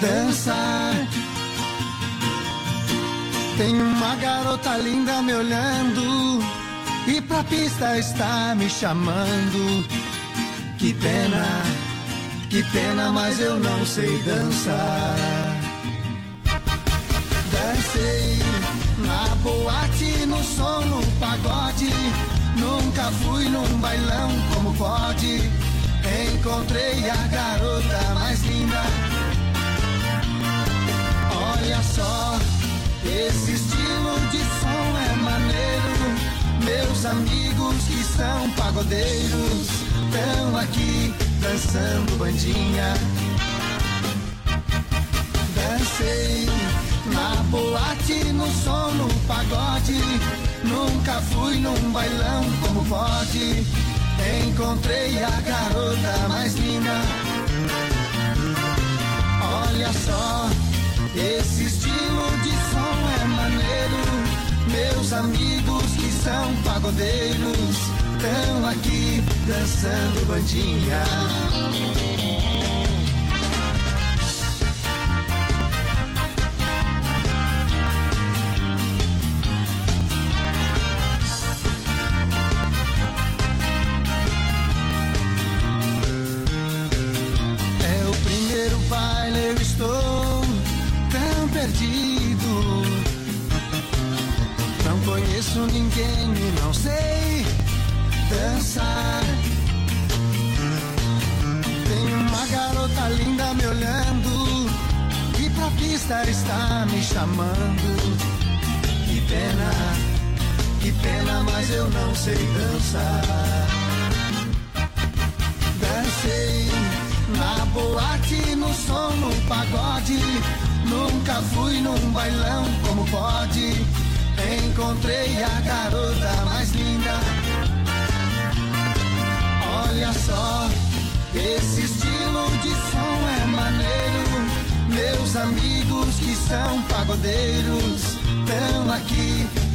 [0.00, 0.94] dançar.
[3.58, 6.42] Tem uma garota linda me olhando
[7.06, 10.01] e pra pista está me chamando.
[10.82, 11.62] Que pena,
[12.50, 15.14] que pena, mas eu não sei dançar.
[17.52, 18.38] Dancei
[18.98, 21.88] na boate, no som, no pagode.
[22.58, 25.48] Nunca fui num bailão como pode.
[26.34, 28.82] Encontrei a garota mais linda.
[31.30, 32.40] Olha só,
[33.04, 36.64] esse estilo de som é maneiro.
[36.64, 39.81] Meus amigos que são pagodeiros
[40.12, 42.94] estão aqui dançando bandinha.
[45.54, 46.46] Dancei
[47.14, 50.00] na boate, no som, no pagode.
[50.64, 53.66] Nunca fui num bailão como pode.
[54.46, 57.00] Encontrei a garota mais linda.
[59.64, 60.50] Olha só,
[61.16, 64.02] esse estilo de som é maneiro.
[64.70, 72.31] Meus amigos que são pagodeiros estão aqui dançando bandinha.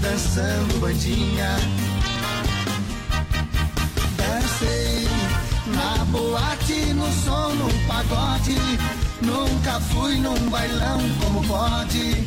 [0.09, 1.57] Dançando bandinha.
[4.15, 5.07] Dancei
[5.75, 8.57] na boate, no som, no pagode.
[9.21, 12.25] Nunca fui num bailão como pode.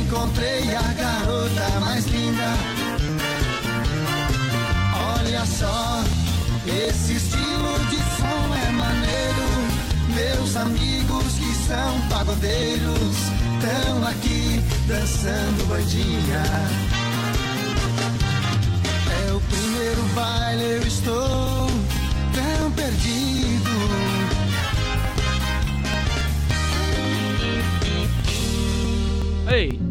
[0.00, 2.50] Encontrei a garota mais linda.
[5.14, 6.02] Olha só,
[6.66, 9.48] esse estilo de som é maneiro.
[10.14, 16.42] Meus amigos que são pagodeiros estão aqui dançando bandinha.
[19.26, 21.66] É o primeiro baile, eu estou
[22.34, 23.70] tão perdido.
[29.50, 29.87] Eita,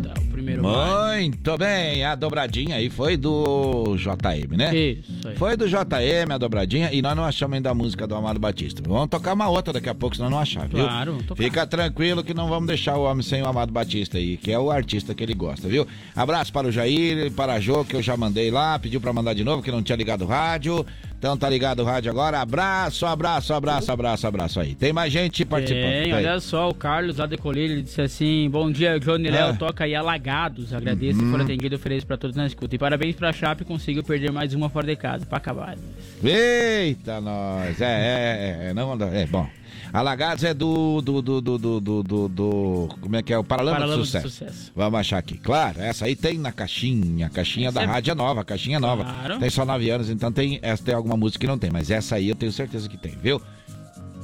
[0.61, 4.75] Muito bem, a dobradinha aí foi do JM, né?
[4.75, 5.35] Isso aí.
[5.35, 8.81] Foi do JM a dobradinha e nós não achamos ainda a música do Amado Batista.
[8.85, 10.83] Vamos tocar uma outra daqui a pouco, senão não achar, viu?
[10.83, 11.17] Claro.
[11.35, 14.59] Fica tranquilo que não vamos deixar o homem sem o Amado Batista aí, que é
[14.59, 15.87] o artista que ele gosta, viu?
[16.15, 19.33] Abraço para o Jair, para a Jô, que eu já mandei lá, pediu para mandar
[19.33, 20.85] de novo, que não tinha ligado o rádio.
[21.19, 22.39] Então tá ligado o rádio agora.
[22.39, 24.75] Abraço, abraço, abraço, abraço, abraço aí.
[24.75, 25.81] Tem mais gente participando.
[25.91, 26.13] Tem, aí.
[26.13, 29.53] olha só, o Carlos lá de Colírio, ele disse assim: Bom dia, Johnny Léo, Ah.
[29.53, 30.73] toca aí Alagados.
[30.73, 31.31] Agradeço Uhum.
[31.31, 32.75] por atendido, ofereço pra todos na escuta.
[32.75, 35.75] E parabéns pra Chape, conseguiu perder mais uma fora de casa, pra acabar.
[36.23, 37.81] Eita, nós.
[37.81, 39.47] É, é, é, não, é bom.
[39.93, 43.37] Alagados é do, do, do, do, do, do, do- como é que é?
[43.37, 44.29] O Paralama, Paralama do, do sucesso.
[44.29, 44.71] Sucesso.
[44.75, 45.37] Vamos achar aqui.
[45.37, 47.27] Claro, essa aí tem na caixinha.
[47.27, 49.03] A caixinha da Essa é- rádio é nova, a caixinha é nova.
[49.05, 49.39] Claro.
[49.39, 51.69] Tem só nove anos, então tem, essa tem alguma música que não tem.
[51.71, 53.41] Mas essa aí eu tenho certeza que tem, viu?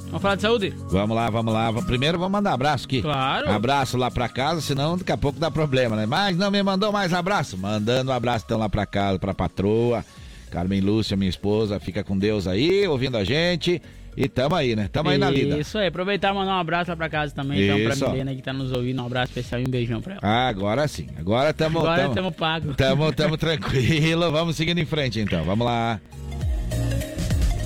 [0.06, 0.72] Vamos falar de saúde?
[0.90, 1.72] Vamos lá, vamos lá.
[1.82, 3.02] Primeiro vamos mandar abraço aqui.
[3.02, 3.50] Claro.
[3.50, 6.06] Abraço lá pra casa, senão daqui a pouco dá problema, né?
[6.06, 7.56] Mas não me mandou mais abraço.
[7.58, 10.04] Mandando um abraço então lá pra casa, pra patroa.
[10.50, 13.82] Carmen Lúcia, minha esposa, fica com Deus aí, ouvindo a gente.
[14.16, 14.88] E tamo aí, né?
[14.92, 15.58] Tamo aí na lida.
[15.58, 17.98] Isso aí, aproveitar e mandar um abraço lá pra casa também, então, Isso.
[17.98, 19.02] pra Milena que tá nos ouvindo.
[19.02, 20.20] Um abraço especial e um beijão pra ela.
[20.22, 21.06] Ah, agora sim.
[21.18, 21.80] Agora tamo.
[21.80, 22.74] Agora tamo, tamo pago.
[22.74, 24.30] Tamo, tamo tranquilo.
[24.30, 25.42] Vamos seguindo em frente então.
[25.44, 26.00] Vamos lá.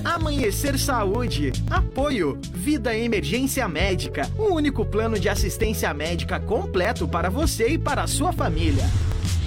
[0.03, 1.51] Amanhecer Saúde.
[1.69, 2.39] Apoio.
[2.53, 4.29] Vida Emergência Médica.
[4.37, 8.85] O único plano de assistência médica completo para você e para a sua família.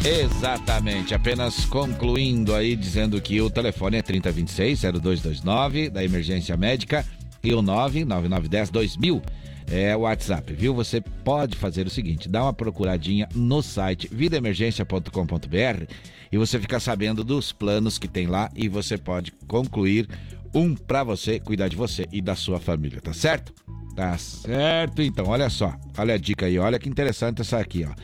[0.05, 7.07] Exatamente, apenas concluindo aí, dizendo que o telefone é 3026-0229 da emergência médica
[7.43, 9.23] e o 99910-2000
[9.71, 10.75] é o WhatsApp, viu?
[10.75, 15.85] Você pode fazer o seguinte, dá uma procuradinha no site vidaemergência.com.br
[16.33, 20.09] e você fica sabendo dos planos que tem lá e você pode concluir
[20.53, 23.55] um para você cuidar de você e da sua família, tá certo?
[23.95, 27.95] Tá certo, então, olha só, olha a dica aí, olha que interessante essa aqui, ó.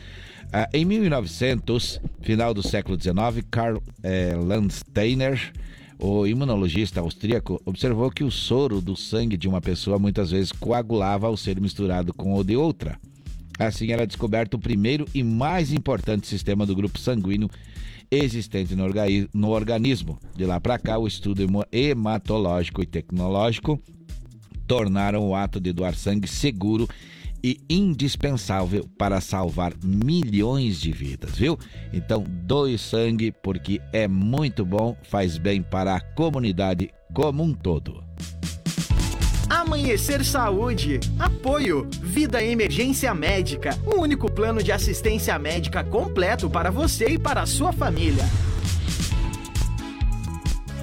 [0.50, 5.52] Ah, em 1900, final do século XIX, Karl eh, Landsteiner,
[5.98, 11.26] o imunologista austríaco, observou que o soro do sangue de uma pessoa muitas vezes coagulava
[11.26, 12.98] ao ser misturado com o de outra.
[13.58, 17.50] Assim era descoberto o primeiro e mais importante sistema do grupo sanguíneo
[18.10, 18.86] existente no,
[19.34, 20.18] no organismo.
[20.34, 23.78] De lá para cá, o estudo hematológico e tecnológico
[24.66, 27.17] tornaram o ato de doar sangue seguro e
[27.68, 31.58] indispensável para salvar milhões de vidas, viu?
[31.92, 38.02] Então, doe sangue porque é muito bom, faz bem para a comunidade como um todo.
[39.48, 41.00] Amanhecer Saúde.
[41.18, 41.88] Apoio.
[42.02, 43.70] Vida Emergência Médica.
[43.86, 48.24] O único plano de assistência médica completo para você e para a sua família.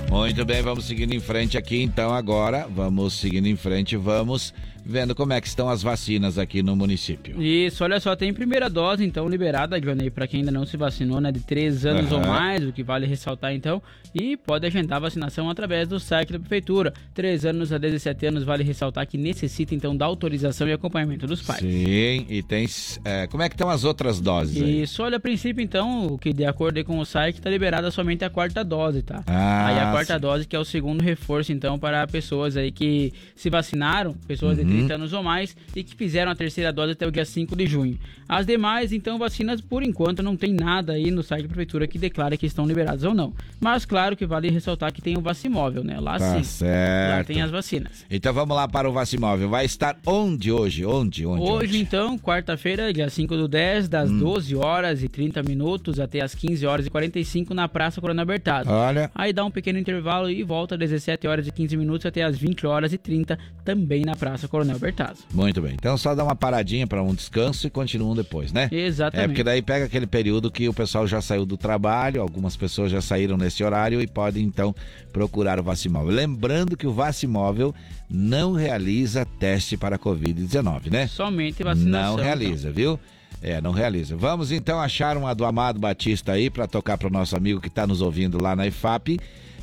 [0.10, 2.68] Muito bem, vamos seguindo em frente aqui então agora.
[2.70, 4.54] Vamos seguindo em frente, vamos
[4.86, 7.42] vendo como é que estão as vacinas aqui no município.
[7.42, 11.20] Isso, olha só, tem primeira dose então liberada, Johnny, para quem ainda não se vacinou,
[11.20, 12.28] né, de 3 anos ou Aham.
[12.28, 13.82] mais, o que vale ressaltar então,
[14.14, 16.94] e pode agendar a vacinação através do site da prefeitura.
[17.16, 21.42] 3 anos a 17 anos vale ressaltar que necessita então da autorização e acompanhamento dos
[21.42, 21.62] pais.
[21.62, 22.68] Sim, e tem.
[23.04, 24.84] é, como é que estão as outras doses aí?
[24.84, 28.24] Isso, olha, a princípio, então, o que de acordo com o site, está liberada somente
[28.24, 29.24] a quarta dose, tá?
[29.26, 33.14] Ah, aí a quarta dose, que é o segundo reforço, então, para pessoas aí que
[33.36, 34.66] se vacinaram, pessoas Uhum.
[34.66, 37.56] de 30 anos ou mais, e que fizeram a terceira dose até o dia 5
[37.56, 37.98] de junho.
[38.28, 41.98] As demais, então, vacinas, por enquanto, não tem nada aí no site da prefeitura que
[42.00, 43.34] declara que estão liberadas ou não.
[43.60, 46.00] Mas, claro que vale ressaltar que tem o Vacimóvel, né?
[46.00, 46.44] Lá Tá sim.
[46.44, 47.18] certo.
[47.18, 48.06] Lá tem as vacinas.
[48.10, 49.48] Então vamos lá para o Vacimóvel.
[49.50, 50.86] Vai estar onde hoje?
[50.86, 51.26] Onde?
[51.26, 51.42] Onde?
[51.44, 54.18] Hoje, então, quarta-feira, dia 5 do 10, das Hum.
[54.20, 58.70] 12 horas e 30 minutos até as 15 horas e 45 na Praça Coronel Bertazzo.
[58.72, 59.12] Olha.
[59.14, 62.36] Aí dá um pequeno intervalo e volta às 17 horas e 15 minutos até as
[62.38, 65.24] 20 horas e 30 também na Praça Coronel Bertazzo.
[65.32, 65.74] Muito bem.
[65.74, 68.68] Então só dá uma paradinha para um descanso e continuam depois, né?
[68.72, 69.24] Exatamente.
[69.24, 72.92] É porque daí pega aquele período que o pessoal já saiu do trabalho, algumas pessoas
[72.92, 74.74] já saíram nesse horário e podem então
[75.14, 76.12] procurar o Vacimóvel.
[76.12, 77.74] Lembrando que o Vacimóvel
[78.10, 81.08] não realiza teste para Covid-19, né?
[81.08, 82.18] Somente vacinação.
[82.18, 83.00] Não realiza, viu?
[83.42, 84.16] É, não realiza.
[84.16, 87.68] Vamos então achar uma do Amado Batista aí para tocar para o nosso amigo que
[87.68, 89.20] está nos ouvindo lá na IFAP.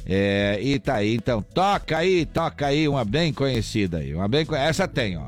[0.07, 4.15] É, e tá aí, então toca aí, toca aí, uma bem conhecida aí.
[4.15, 5.27] Uma bem Essa tem, ó.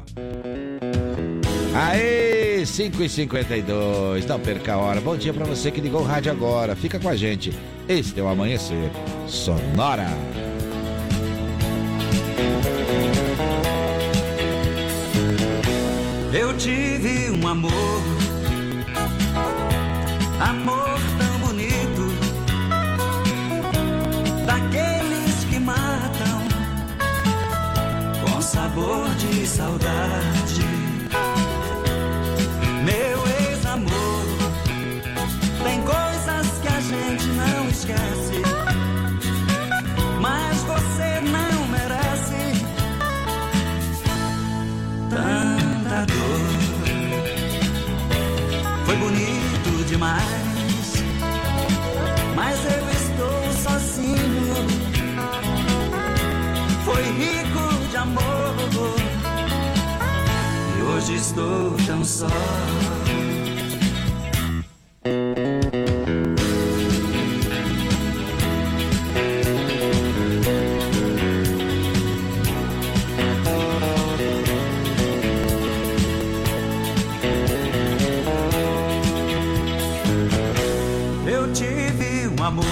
[1.74, 5.00] Aê, 5 e 52 não perca a hora.
[5.00, 6.76] Bom dia para você que ligou o rádio agora.
[6.76, 7.52] Fica com a gente.
[7.88, 8.90] Este é o Amanhecer
[9.26, 10.06] Sonora.
[16.32, 17.72] Eu tive um amor,
[20.40, 21.23] amor
[24.46, 26.38] daqueles que matam
[28.24, 30.64] com sabor de saudade.
[32.84, 34.24] Meu ex-amor,
[35.62, 38.42] tem coisas que a gente não esquece,
[40.20, 42.64] mas você não merece
[45.10, 46.64] tanta dor.
[48.84, 50.43] Foi bonito demais,
[61.04, 62.26] hoje estou tão só.
[81.26, 82.64] Eu tive um amor,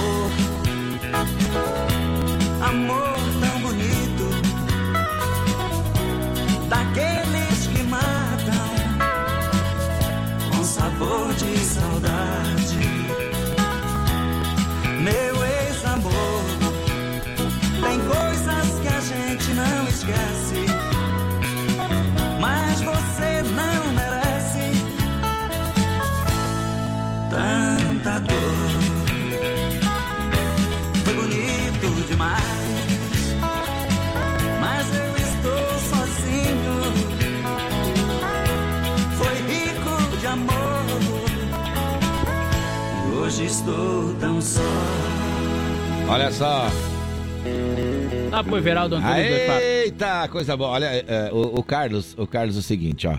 [32.16, 32.42] mais.
[34.60, 36.82] Mas eu estou sozinho.
[39.16, 40.84] Foi rico de amor.
[43.06, 44.60] E hoje estou tão só.
[46.08, 46.68] Olha só.
[48.30, 49.16] Ah, pro Everaldo Antunes.
[49.18, 50.70] Eita, coisa boa.
[50.70, 53.18] Olha, é, é, o, o Carlos, o Carlos, o seguinte, ó.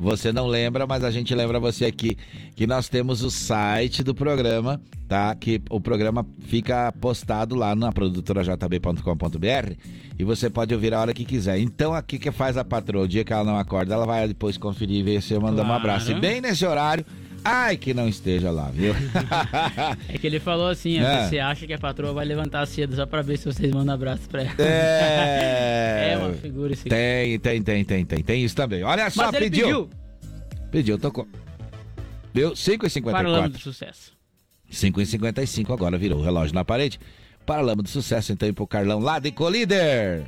[0.00, 2.16] Você não lembra, mas a gente lembra você aqui
[2.54, 5.34] que nós temos o site do programa, tá?
[5.34, 9.72] Que o programa fica postado lá na produtorajb.com.br
[10.18, 11.58] e você pode ouvir a hora que quiser.
[11.58, 14.56] Então, aqui que faz a patroa, o dia que ela não acorda, ela vai depois
[14.56, 15.80] conferir e ver se eu mando um Claro.
[15.80, 16.10] abraço.
[16.12, 17.04] E bem nesse horário,
[17.44, 18.94] ai que não esteja lá, viu?
[20.08, 21.26] É que ele falou assim, É.
[21.28, 24.28] você acha que a patroa vai levantar cedo só pra ver se vocês mandam abraço
[24.28, 24.54] pra ela.
[24.58, 26.08] É.
[26.12, 28.22] É uma figura esse Tem, tem, tem, tem, tem.
[28.22, 28.82] Tem isso também.
[28.82, 29.66] Olha só, Mas ele pediu.
[29.66, 29.90] pediu.
[30.70, 31.28] Pediu, tocou.
[32.32, 33.10] Deu 5h54.
[33.12, 34.12] Paralama do sucesso.
[34.72, 36.98] 5h55 agora virou o relógio na parede.
[37.44, 40.24] Paralama do sucesso, então, e pro Carlão lá de Colíder.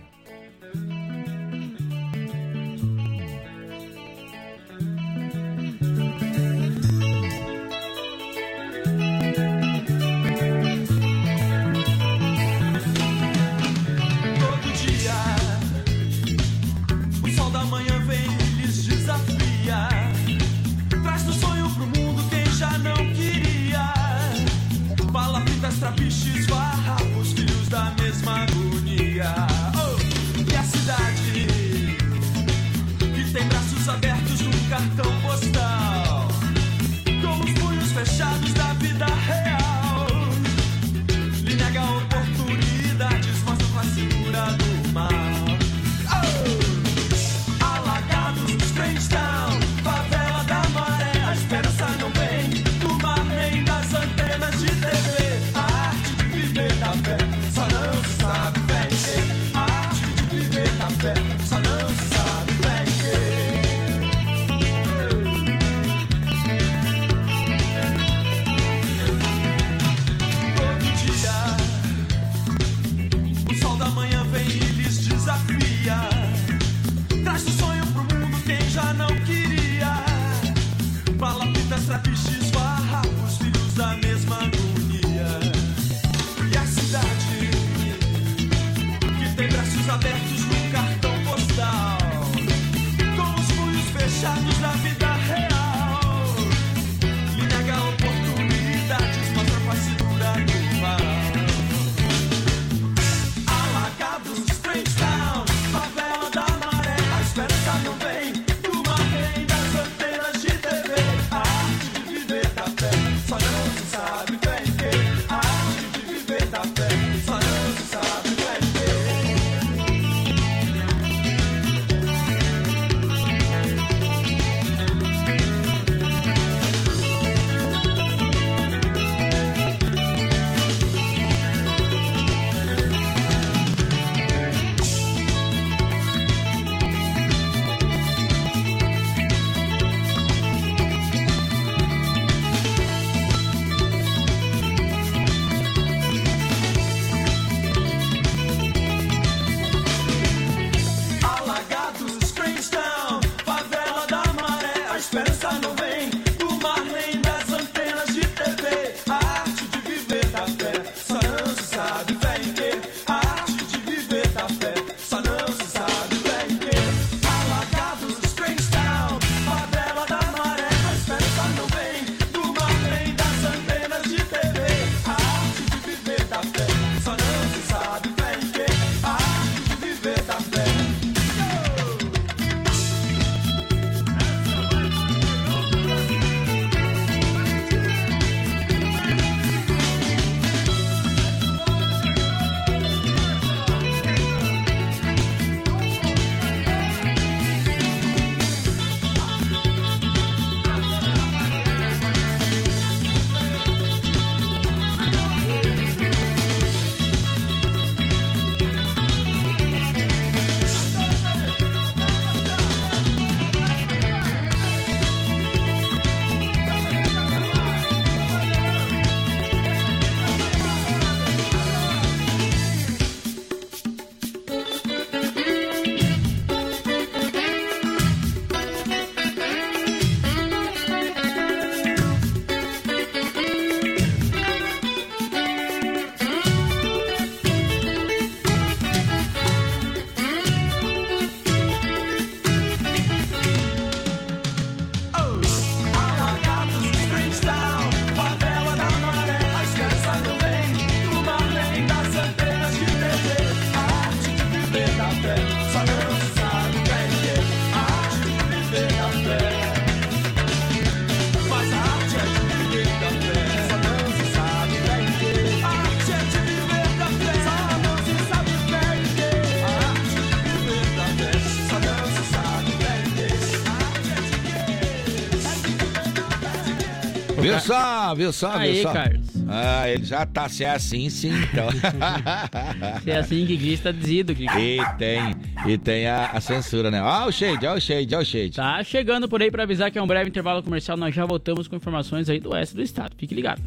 [278.21, 278.93] Viu só, Aí, viu só?
[278.93, 279.27] Carlos.
[279.49, 281.69] Ah, ele já tá, se é assim, sim, então.
[283.03, 284.35] Se é assim que diz, tá dizido.
[284.35, 284.45] Que...
[284.45, 285.35] E tem,
[285.67, 287.03] e tem a, a censura, né?
[287.03, 288.57] Ó o shade, ó o shade, ó o shade.
[288.57, 290.97] Tá chegando por aí pra avisar que é um breve intervalo comercial.
[290.97, 293.15] Nós já voltamos com informações aí do oeste do estado.
[293.17, 293.63] Fique ligado.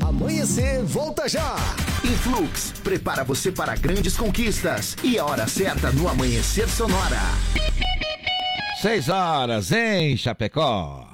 [0.00, 1.56] Amanhecer, volta já.
[2.04, 7.20] Influx prepara você para grandes conquistas e a hora certa no Amanhecer Sonora.
[8.80, 11.05] Seis horas em Chapecó.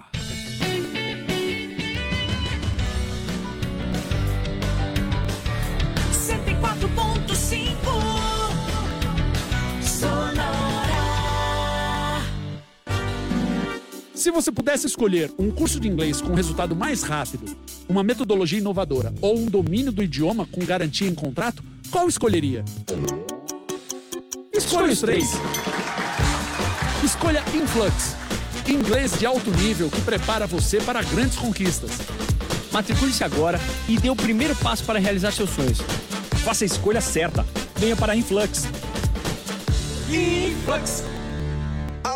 [14.72, 17.54] Pudesse escolher um curso de inglês com resultado mais rápido,
[17.86, 22.64] uma metodologia inovadora ou um domínio do idioma com garantia em contrato, qual escolheria?
[24.50, 25.28] Escolha os três.
[27.04, 28.16] Escolha Influx.
[28.66, 31.90] Inglês de alto nível que prepara você para grandes conquistas.
[32.72, 35.82] Matricule-se agora e dê o primeiro passo para realizar seus sonhos.
[36.42, 37.44] Faça a escolha certa.
[37.76, 38.66] Venha para Influx.
[40.08, 41.11] Influx.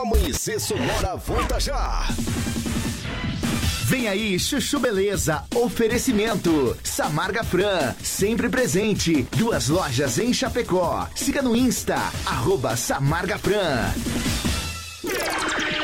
[0.06, 2.06] Amanhecer Sonora, volta já.
[3.86, 5.42] Vem aí, Chuchu Beleza.
[5.52, 6.76] Oferecimento.
[6.84, 9.26] Samarga Fran, sempre presente.
[9.36, 11.08] Duas lojas em Chapecó.
[11.12, 13.92] Siga no Insta, arroba Samarga Fran.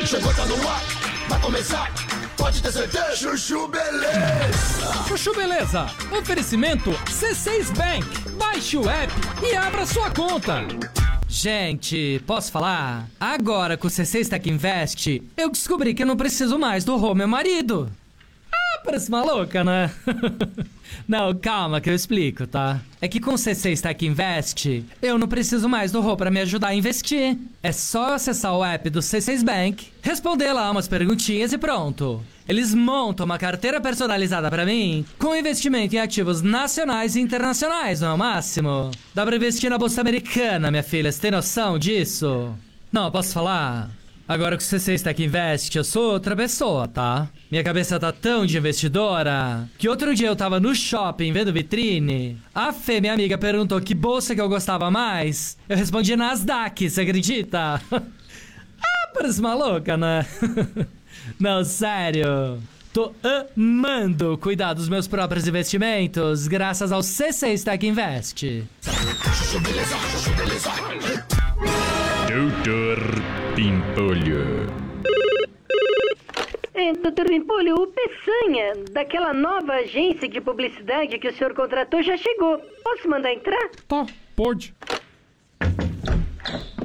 [0.07, 0.83] Chegou, tá no ar,
[1.29, 1.93] vai começar.
[2.37, 3.17] Pode ter certeza.
[3.17, 5.05] Chuchu Beleza.
[5.09, 5.87] Chuchu Beleza.
[6.17, 8.07] Oferecimento C6 Bank.
[8.39, 9.13] Baixe o app
[9.43, 10.65] e abra sua conta.
[11.33, 13.09] Gente, posso falar?
[13.19, 17.15] Agora com o C6 Tech Invest, eu descobri que eu não preciso mais do Rô,
[17.15, 17.91] meu marido.
[18.53, 19.91] Ah, parece maluca, né?
[21.09, 22.83] não, calma que eu explico, tá?
[23.01, 26.39] É que com o C6 Tech Invest, eu não preciso mais do Rô pra me
[26.41, 27.39] ajudar a investir.
[27.63, 32.23] É só acessar o app do C6 Bank, responder lá umas perguntinhas e pronto.
[32.49, 38.09] Eles montam uma carteira personalizada pra mim com investimento em ativos nacionais e internacionais, não
[38.09, 38.91] é o máximo?
[39.15, 42.55] Dá pra investir na bolsa americana, minha filha, você tem noção disso?
[42.93, 43.91] Não, posso falar?
[44.27, 47.29] Agora que o C6 Tech Invest, eu sou outra pessoa, tá?
[47.51, 52.39] Minha cabeça tá tão de investidora que outro dia eu tava no shopping vendo vitrine.
[52.55, 55.59] A Fê, minha amiga, perguntou que bolsa que eu gostava mais.
[55.69, 57.83] Eu respondi Nasdaq, você acredita?
[57.93, 60.25] ah, parece maluca, né?
[61.43, 62.63] Não, sério.
[62.93, 63.13] Tô
[63.57, 68.65] amando cuidar dos meus próprios investimentos graças ao C6 Tech Invest.
[72.29, 72.99] Doutor
[73.57, 74.73] Pimpolho.
[76.75, 82.17] É, doutor Pimpolho, o Peçanha, daquela nova agência de publicidade que o senhor contratou, já
[82.17, 82.59] chegou.
[82.85, 83.69] Posso mandar entrar?
[83.89, 84.73] Tá, pode.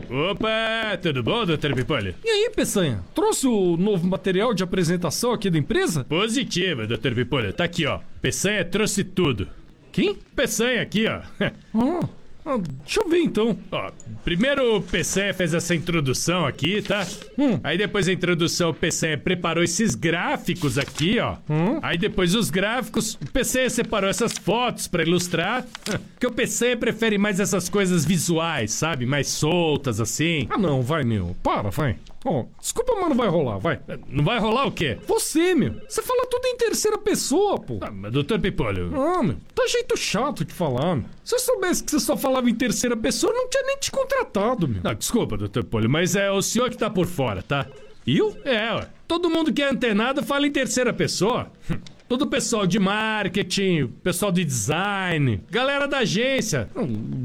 [0.09, 2.15] Opa, tudo bom, doutor Pimpolho?
[2.23, 3.03] E aí, Peçanha?
[3.13, 6.05] Trouxe o novo material de apresentação aqui da empresa?
[6.05, 7.51] Positivo, doutor Pimpolho.
[7.51, 7.99] Tá aqui, ó.
[8.21, 9.49] Peçanha trouxe tudo.
[9.91, 10.15] Quem?
[10.35, 11.21] Peçanha aqui, ó.
[11.75, 12.07] Ah,
[12.47, 13.57] ah, deixa eu ver então.
[13.71, 13.91] Ó,
[14.23, 17.05] primeiro o Peçanha fez essa introdução aqui, tá?
[17.37, 17.59] Hum.
[17.61, 21.35] Aí depois da introdução o Peçanha preparou esses gráficos aqui, ó.
[21.49, 21.79] Hum.
[21.81, 25.65] Aí depois os gráficos, o Peçanha separou essas fotos pra ilustrar.
[26.13, 29.05] Porque o Peçanha prefere mais essas coisas visuais, sabe?
[29.05, 30.47] Mais soltas assim.
[30.49, 31.35] Ah, não, vai, meu.
[31.43, 31.97] Para, vai.
[32.29, 33.79] Ó, desculpa, mas não vai rolar, vai.
[34.09, 34.97] Não vai rolar o quê?
[35.07, 35.79] Você, meu.
[35.87, 37.79] Você fala tudo em terceira pessoa, pô.
[37.81, 38.91] Ah, mas doutor Pipolho.
[38.93, 39.37] Ah, meu.
[39.55, 41.05] Tá jeito chato de falar, meu.
[41.23, 43.89] Se eu soubesse que você só falava em terceira pessoa, eu não tinha nem te
[43.89, 44.81] contratado, meu.
[44.83, 47.65] Não, desculpa, doutor Pipolho, mas é o senhor que tá por fora, tá?
[48.05, 48.35] Eu?
[48.43, 48.89] É, ué.
[49.07, 51.49] Todo mundo que é antenado fala em terceira pessoa.
[52.07, 56.69] Todo o pessoal de marketing, pessoal de design, galera da agência.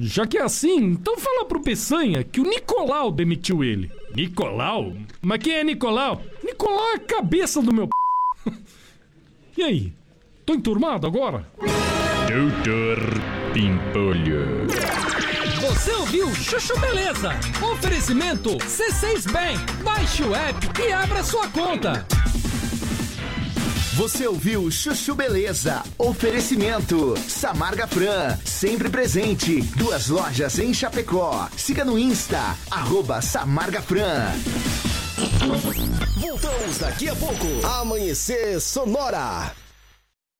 [0.00, 3.92] Já que é assim, então fala pro Peçanha que o Nicolau demitiu ele.
[4.14, 4.92] Nicolau?
[5.20, 6.20] Mas quem é Nicolau?
[6.42, 7.88] Nicolau é a cabeça do meu.
[9.56, 9.92] e aí?
[10.44, 11.46] Tô enturmado agora?
[12.28, 12.98] Doutor
[13.54, 14.66] Pimpolho.
[15.60, 17.30] Você ouviu Chuchu Beleza?
[17.72, 19.84] Oferecimento C6 Bank.
[19.84, 22.04] Baixe o app e abra sua conta.
[23.94, 25.82] Você ouviu Chuchu Beleza?
[25.98, 27.14] Oferecimento.
[27.28, 29.60] Samarga Fran, sempre presente.
[29.76, 31.46] Duas lojas em Chapecó.
[31.58, 34.32] Siga no Insta, arroba Samarga Fran.
[36.18, 37.66] Voltamos daqui a pouco.
[37.66, 39.52] Amanhecer Sonora.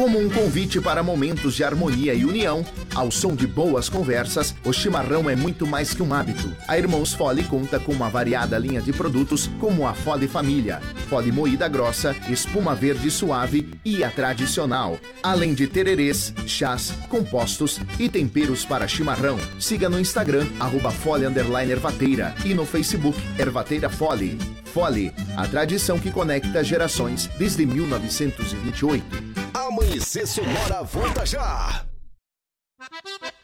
[0.00, 4.72] Como um convite para momentos de harmonia e união, ao som de boas conversas, o
[4.72, 6.56] chimarrão é muito mais que um hábito.
[6.66, 10.80] A Irmãos Fole conta com uma variada linha de produtos como a Fole Família,
[11.10, 18.08] Fole moída grossa, espuma verde suave e a tradicional, além de tererês, chás, compostos e
[18.08, 19.38] temperos para chimarrão.
[19.58, 21.26] Siga no Instagram, arroba Fole
[21.70, 24.38] Ervateira e no Facebook Ervateira Fole.
[24.72, 29.29] Fole, a tradição que conecta gerações desde 1928.
[29.80, 31.86] Amanhecer Sonora volta já.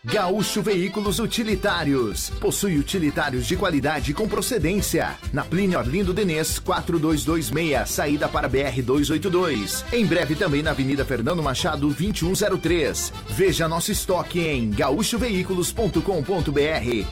[0.07, 2.31] Gaúcho Veículos Utilitários.
[2.41, 5.17] Possui utilitários de qualidade com procedência.
[5.33, 9.85] Na Plínio Orlindo Denês, 4226, saída para BR 282.
[9.93, 13.13] Em breve também na Avenida Fernando Machado, 2103.
[13.31, 16.01] Veja nosso estoque em gaúchoveículos.com.br.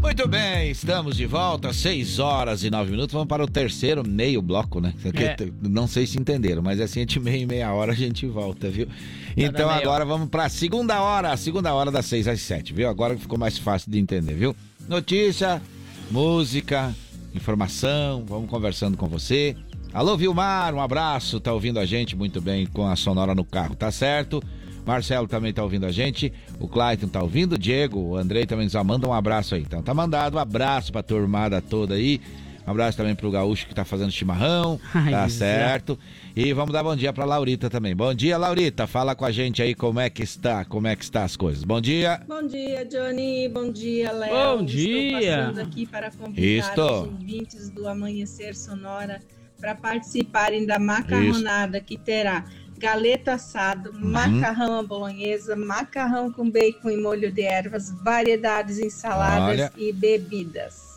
[0.00, 3.12] Muito bem, estamos de volta, 6 horas e 9 minutos.
[3.12, 4.94] Vamos para o terceiro meio bloco, né?
[5.14, 5.36] É.
[5.60, 8.88] Não sei se entenderam, mas assim, entre meia e meia hora a gente volta, viu?
[9.36, 12.88] Então agora vamos para a segunda hora, a segunda hora das 6 às 7, viu?
[12.88, 14.56] Agora ficou mais fácil de entender, viu?
[14.88, 15.60] Notícia,
[16.10, 16.94] música,
[17.34, 19.54] informação, vamos conversando com você.
[19.92, 23.74] Alô, Vilmar, um abraço, tá ouvindo a gente muito bem com a sonora no carro,
[23.74, 24.42] tá certo?
[24.86, 28.68] Marcelo também tá ouvindo a gente, o Clayton tá ouvindo, o Diego, o Andrei também
[28.68, 29.62] já manda um abraço aí.
[29.62, 32.20] Então tá mandado um abraço pra turmada toda aí.
[32.66, 35.56] Um abraço também pro Gaúcho que tá fazendo chimarrão, Ai, tá Zé.
[35.56, 35.98] certo?
[36.36, 37.96] E vamos dar bom dia pra Laurita também.
[37.96, 41.02] Bom dia, Laurita, fala com a gente aí como é que está, como é que
[41.02, 41.64] está as coisas.
[41.64, 42.20] Bom dia.
[42.28, 43.48] Bom dia, Johnny.
[43.48, 44.30] Bom dia, Léo.
[44.30, 45.38] Bom Estou dia.
[45.38, 46.82] passando aqui para convidar Isto.
[46.84, 49.20] os ouvintes do Amanhecer Sonora
[49.58, 52.44] para participarem da macarronada que terá
[52.80, 54.10] galeto assado, Uhum.
[54.10, 59.72] macarrão à bolonhesa, macarrão com bacon e molho de ervas, variedades em saladas Olha.
[59.76, 60.88] e bebidas.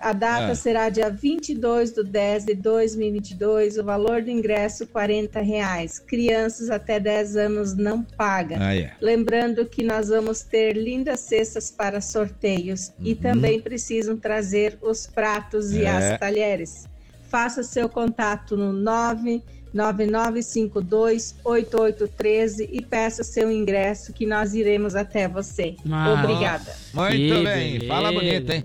[0.00, 0.54] A data É.
[0.54, 3.78] será dia 22 de 10 de 2022.
[3.78, 5.98] O valor do ingresso 40 reais.
[5.98, 8.58] Crianças até 10 anos não pagam.
[8.60, 8.92] Ah, é.
[9.00, 15.72] Lembrando que nós vamos ter lindas cestas para sorteios e também precisam trazer os pratos
[15.72, 15.86] e Uhum.
[15.88, 16.12] É.
[16.12, 16.86] as talheres.
[17.28, 18.72] Faça seu contato no
[19.74, 25.74] 999528813 e peça seu ingresso que nós iremos até você.
[25.90, 26.22] Ah.
[26.22, 26.76] Obrigada.
[26.94, 27.86] Muito Que bem, beleza.
[27.86, 28.62] fala bonito, hein?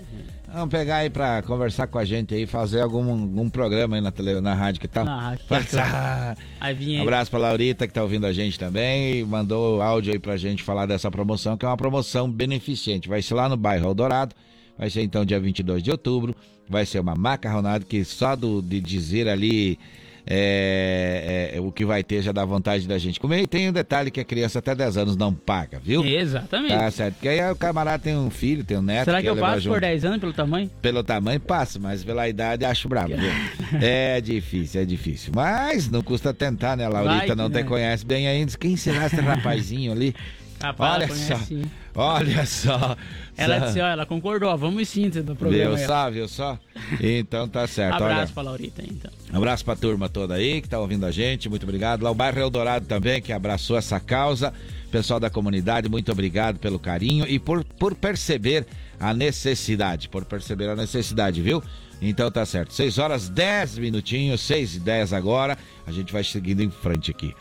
[0.53, 4.11] Vamos pegar aí pra conversar com a gente aí, fazer algum, algum programa aí na,
[4.11, 5.03] tele, na rádio que tal?
[5.03, 6.37] Na rádio, Passar.
[6.61, 10.19] Aí Um abraço pra Laurita que tá ouvindo a gente também e mandou áudio aí
[10.19, 13.09] pra gente falar dessa promoção, que é uma promoção beneficente.
[13.09, 14.35] Vai ser lá no bairro Eldorado,
[14.77, 16.35] Vai ser então dia 22 de outubro.
[16.69, 19.77] Vai ser uma macarronada que só do, de dizer ali
[20.25, 23.41] é, é, o que vai ter já dá vontade da gente comer.
[23.41, 26.03] E tem um detalhe que a criança até 10 anos não paga, viu?
[26.05, 26.73] Exatamente.
[26.73, 27.15] Tá certo.
[27.15, 29.05] Porque aí o camarada tem um filho, tem um neto.
[29.05, 29.73] Será que quer eu passo junto.
[29.73, 30.69] por 10 anos pelo tamanho?
[30.81, 33.31] Pelo tamanho passa, mas pela idade acho brabo, viu?
[33.81, 35.31] é difícil, é difícil.
[35.35, 36.85] Mas não custa tentar, né?
[36.85, 37.63] A Laurita Vai que não te né?
[37.63, 38.53] conhece bem ainda.
[38.57, 40.15] Quem será esse rapazinho ali?
[40.63, 41.71] Rapaz, olha ela só, conhece sim.
[41.93, 42.97] olha só.
[43.35, 43.65] Ela só.
[43.65, 45.75] disse, ó, ela concordou, ó, vamos sim do programa.
[45.75, 46.59] Viu só, viu só?
[47.01, 47.95] Então tá certo.
[47.95, 48.27] Abraço olha.
[48.33, 49.11] pra Laurita, então.
[49.33, 52.03] Abraço pra turma toda aí que tá ouvindo a gente, muito obrigado.
[52.03, 54.53] Lá o bairro Eldorado também, que abraçou essa causa.
[54.89, 58.65] Pessoal da comunidade, muito obrigado pelo carinho e por, por perceber
[58.99, 61.61] a necessidade, por perceber a necessidade, viu?
[62.01, 62.73] Então tá certo.
[62.73, 65.57] 6 horas 10 minutinhos, 6 e 10 agora.
[65.85, 67.33] A gente vai seguindo em frente aqui.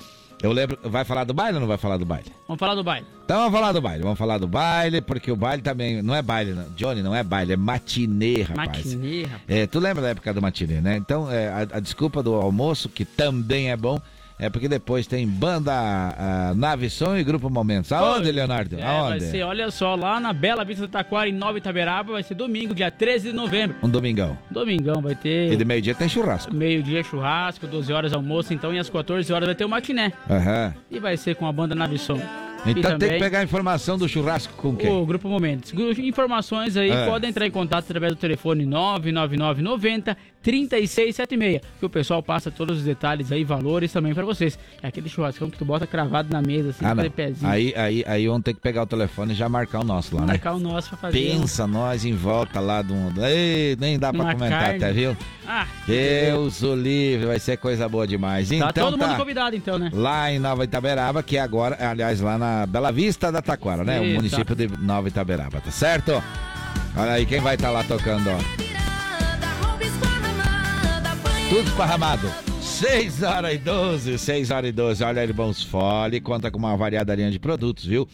[0.42, 2.32] Eu lembro, vai falar do baile ou não vai falar do baile?
[2.48, 3.06] Vamos falar do baile.
[3.24, 6.20] Então vamos falar do baile, vamos falar do baile, porque o baile também não é
[6.20, 6.64] baile, não.
[6.70, 8.68] Johnny, não é baile, é matinê, rapaz.
[8.68, 9.42] Matinê, rapaz.
[9.46, 10.96] É, tu lembra da época do matinê, né?
[10.96, 14.00] Então, é, a, a desculpa do almoço, que também é bom,
[14.42, 17.92] é porque depois tem banda a, Nave Som e Grupo Momentos.
[17.92, 18.74] Aonde, Leonardo?
[18.76, 19.24] É, vai Aonde?
[19.26, 22.74] ser, olha só, lá na Bela Vista do Taquara, em Nova Itaberaba, vai ser domingo,
[22.74, 23.76] dia 13 de novembro.
[23.80, 24.36] Um domingão.
[24.50, 25.52] Domingão vai ter...
[25.52, 26.52] E de meio-dia tem churrasco.
[26.52, 30.12] Meio-dia churrasco, 12 horas almoço, então e às 14 horas vai ter o matiné.
[30.28, 30.74] Aham.
[30.90, 32.20] E vai ser com a banda Navisson.
[32.64, 34.88] Então tem que pegar a informação do churrasco com quem?
[34.90, 35.72] O Grupo Momentos.
[35.98, 37.06] Informações aí, É.
[37.06, 42.84] podem entrar em contato através do telefone 99990 3676, que o pessoal passa todos os
[42.84, 44.58] detalhes aí, valores também pra vocês.
[44.82, 47.50] É aquele churrascão que tu bota cravado na mesa, assim, Ah, pezinho.
[47.50, 50.22] Aí, aí, aí vamos ter que pegar o telefone e já marcar o nosso lá,
[50.22, 50.26] né?
[50.28, 51.18] Marcar o nosso pra fazer.
[51.18, 53.10] Pensa nós em volta lá de um.
[53.24, 54.76] Ei, nem dá pra Uma comentar, carne.
[54.76, 55.16] até, viu?
[55.46, 58.48] Ah, Deus o livre, vai ser coisa boa demais.
[58.48, 59.16] tá então todo mundo tá.
[59.16, 59.90] convidado então, né?
[59.92, 64.00] Lá em Nova Itaberaba, que é agora, aliás, lá na Bela Vista da Taquara, né?
[64.00, 64.14] O Isso.
[64.16, 66.22] município de Nova Itaberaba, tá certo?
[66.96, 68.81] Olha aí, quem vai estar lá tocando, ó.
[71.52, 72.32] Tudo esparramado.
[72.62, 75.04] 6 horas e 12, 6 horas e 12.
[75.04, 78.08] Olha, Irmãos Fole, conta com uma variada linha de produtos, viu?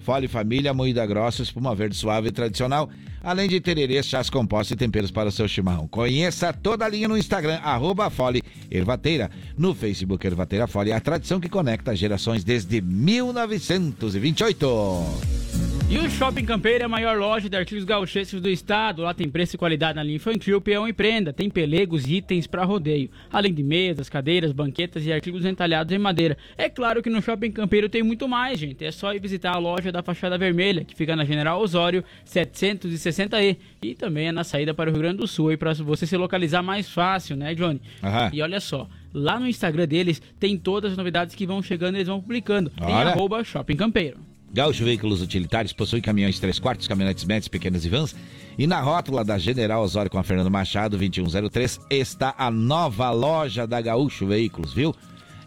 [0.00, 2.90] Fole Família, moída grossa, espuma verde suave e tradicional,
[3.22, 5.88] além de tererês, chás compostos e temperos para o seu chimarrão.
[5.88, 9.30] Conheça toda a linha no Instagram, arroba Fole Ervateira.
[9.56, 15.51] No Facebook Ervateira Fole, a tradição que conecta gerações desde 1928.
[15.92, 19.02] E o Shopping Campeiro é a maior loja de artigos gauchescos do estado.
[19.02, 21.34] Lá tem preço e qualidade na linha infantil, peão e prenda.
[21.34, 23.10] Tem pelegos e itens para rodeio.
[23.30, 26.38] Além de mesas, cadeiras, banquetas e artigos entalhados em madeira.
[26.56, 28.82] É claro que no Shopping Campeiro tem muito mais, gente.
[28.82, 33.58] É só ir visitar a loja da Fachada Vermelha, que fica na General Osório 760E.
[33.82, 36.16] E também é na saída para o Rio Grande do Sul, aí para você se
[36.16, 37.82] localizar mais fácil, né, Johnny?
[38.02, 38.30] Aham.
[38.32, 42.08] E olha só, lá no Instagram deles tem todas as novidades que vão chegando, eles
[42.08, 42.72] vão publicando.
[42.80, 43.10] Olha.
[43.10, 44.31] arroba Shopping Campeiro.
[44.52, 48.14] Gaúcho Veículos Utilitários possui caminhões 3 quartos, caminhonetes médias, pequenas e vans.
[48.58, 53.66] E na rótula da General Osório com a Fernando Machado, 2103, está a nova loja
[53.66, 54.94] da Gaúcho Veículos, viu?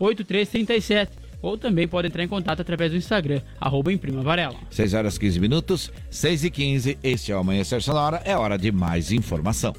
[0.00, 1.08] 98809-8337
[1.42, 4.56] ou também pode entrar em contato através do Instagram, arroba Imprima Varela.
[4.70, 8.72] 6 horas 15 minutos, 6 e 15, este é o Amanhecer Sonora, é hora de
[8.72, 9.74] mais informação.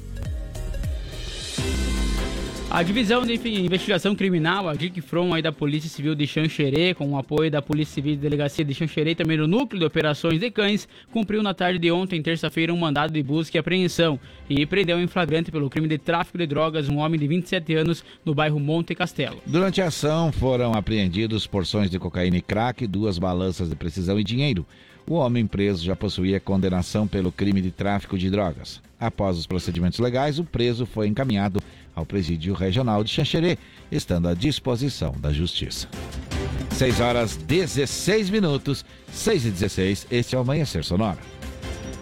[2.70, 7.16] A Divisão de Investigação Criminal, a DICFROM aí da Polícia Civil de Xanxerê, com o
[7.16, 10.50] apoio da Polícia Civil de Delegacia de Xanxerê e também do Núcleo de Operações de
[10.50, 14.20] Cães, cumpriu na tarde de ontem, terça-feira, um mandado de busca e apreensão
[14.50, 18.04] e prendeu em flagrante pelo crime de tráfico de drogas um homem de 27 anos
[18.22, 19.38] no bairro Monte Castelo.
[19.46, 24.24] Durante a ação foram apreendidos porções de cocaína e crack, duas balanças de precisão e
[24.24, 24.66] dinheiro.
[25.08, 28.82] O homem preso já possuía condenação pelo crime de tráfico de drogas.
[29.00, 31.62] Após os procedimentos legais, o preso foi encaminhado
[31.94, 33.58] ao presídio regional de Xanxerê,
[33.90, 35.88] estando à disposição da justiça.
[36.70, 41.18] 6 horas 16 minutos, 6 e 16, este é o Amanhecer Sonora.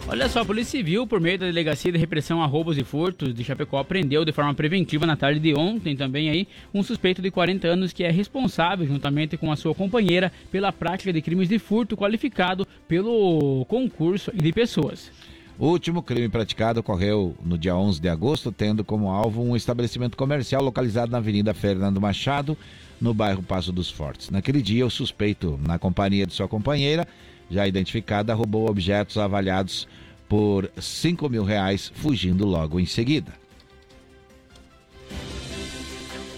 [0.09, 3.33] Olha só, a Polícia Civil, por meio da Delegacia de Repressão a Roubos e Furtos
[3.33, 7.29] de Chapecó, prendeu de forma preventiva na tarde de ontem também aí um suspeito de
[7.29, 11.59] 40 anos que é responsável, juntamente com a sua companheira, pela prática de crimes de
[11.59, 15.11] furto qualificado pelo concurso de pessoas.
[15.59, 20.15] O último crime praticado ocorreu no dia 11 de agosto, tendo como alvo um estabelecimento
[20.15, 22.55] comercial localizado na Avenida Fernando Machado,
[23.01, 24.29] no bairro Passo dos Fortes.
[24.29, 27.07] Naquele dia, o suspeito, na companhia de sua companheira,
[27.49, 29.87] já identificada, roubou objetos avaliados
[30.29, 33.33] por 5 mil reais, fugindo logo em seguida.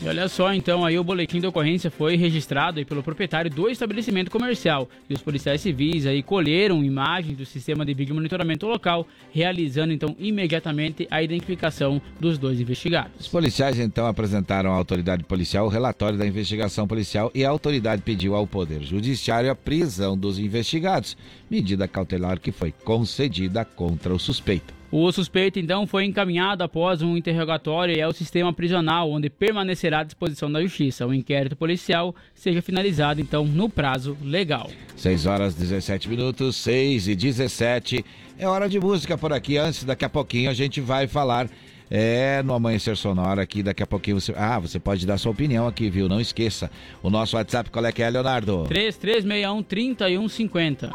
[0.02, 3.70] E olha só, então, aí o boletim de ocorrência foi registrado aí pelo proprietário do
[3.70, 4.88] estabelecimento comercial.
[5.10, 10.16] E os policiais civis aí colheram imagens do sistema de vídeo monitoramento local, realizando então
[10.18, 13.12] imediatamente a identificação dos dois investigados.
[13.20, 18.02] Os policiais então apresentaram à autoridade policial o relatório da investigação policial e a autoridade
[18.02, 21.18] pediu ao Poder Judiciário a prisão dos investigados,
[21.52, 24.79] medida cautelar que foi concedida contra o suspeito.
[24.92, 30.52] O suspeito então foi encaminhado após um interrogatório ao sistema prisional, onde permanecerá à disposição
[30.52, 31.06] da justiça.
[31.06, 34.72] O inquérito policial seja finalizado então no prazo legal.
[34.96, 38.04] 6 horas 17 minutos, 6 e 17.
[38.40, 39.58] É hora de música por aqui.
[39.58, 41.48] Antes, daqui a pouquinho a gente vai falar
[41.90, 44.32] é, no Amanhecer Sonora aqui, daqui a pouquinho você.
[44.38, 46.08] Ah, você pode dar sua opinião aqui, viu?
[46.08, 46.70] Não esqueça.
[47.02, 48.66] O nosso WhatsApp, qual é que é, Leonardo?
[48.70, 50.92] 3361-3150.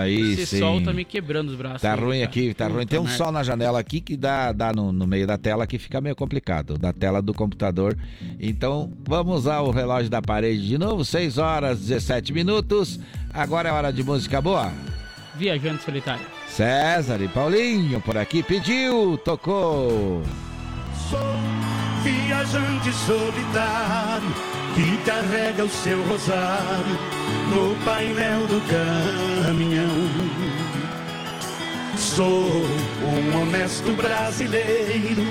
[0.00, 0.58] Aí Esse sim.
[0.58, 1.82] sol tá me quebrando os braços.
[1.82, 2.30] Tá aí, ruim cara.
[2.30, 2.84] aqui, tá ruim.
[2.86, 5.66] Tem um Puta sol na janela aqui que dá, dá no, no meio da tela
[5.66, 7.96] que fica meio complicado, da tela do computador.
[8.40, 12.98] Então, vamos usar o relógio da parede de novo, 6 horas 17 minutos.
[13.32, 14.72] Agora é hora de música boa.
[15.36, 16.33] Viajante solitário.
[16.56, 20.22] César e Paulinho por aqui pediu, tocou.
[21.10, 21.18] Sou
[22.04, 24.32] viajante solitário
[24.76, 26.96] que carrega o seu rosário
[27.50, 28.62] no painel do
[29.44, 30.08] caminhão.
[31.96, 32.46] Sou
[33.02, 35.24] um honesto brasileiro,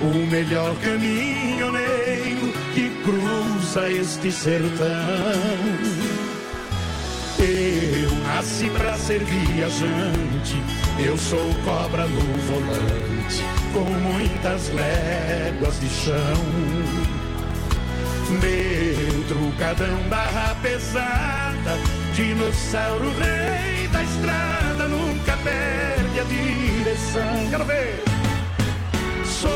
[0.00, 6.07] o melhor caminhoneiro que cruza este sertão.
[7.40, 10.60] Eu nasci pra ser viajante,
[10.98, 16.44] eu sou cobra no volante, com muitas léguas de chão.
[18.28, 21.78] Meu trucadão barra pesada,
[22.14, 27.48] dinossauro rei da estrada, nunca perde a direção.
[27.50, 28.02] Quero ver!
[29.24, 29.50] Sou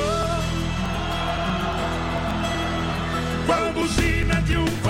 [3.45, 4.82] qual buzina de um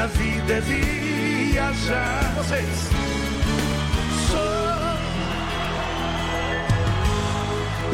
[0.00, 2.32] Minha vida é viajar.
[2.34, 2.88] Vocês.
[4.30, 4.40] Sou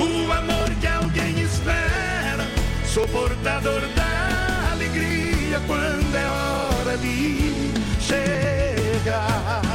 [0.07, 2.47] o amor que alguém espera.
[2.85, 9.66] Sou portador da alegria quando é hora de chegar.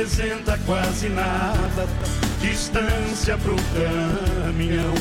[0.00, 1.86] Representa quase nada,
[2.40, 4.94] distância pro caminhão.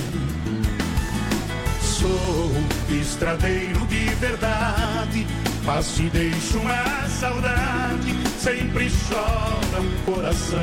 [1.81, 2.51] Sou
[2.89, 5.25] estradeiro de verdade,
[5.65, 10.59] passo e deixo uma saudade, sempre chora um coração.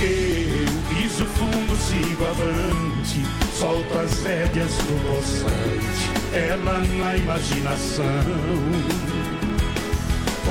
[0.00, 3.26] Eu piso fundo, sigo avante,
[3.58, 8.04] solto as rédeas do poçante, ela na imaginação.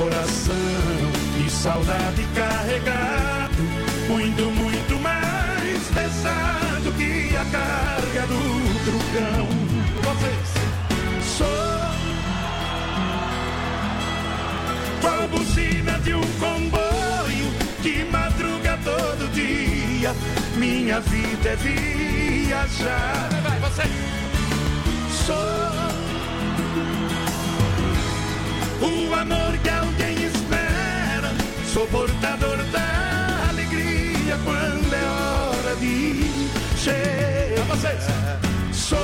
[0.00, 0.54] Coração
[1.44, 3.62] e saudade carregado,
[4.08, 8.40] muito, muito mais pesado que a carga do
[8.86, 9.46] trucão.
[10.02, 10.48] Vocês,
[11.36, 11.46] sou
[15.02, 17.52] qual buzina de um comboio
[17.82, 20.14] que madruga todo dia.
[20.56, 23.28] Minha vida é viajar.
[23.42, 23.82] Vai, você.
[25.26, 25.70] Sou
[28.82, 29.79] o amor que espera,
[31.72, 36.24] sou portador da alegria quando é hora de
[36.76, 37.64] chegar.
[37.68, 38.02] Vocês.
[38.72, 38.98] Sou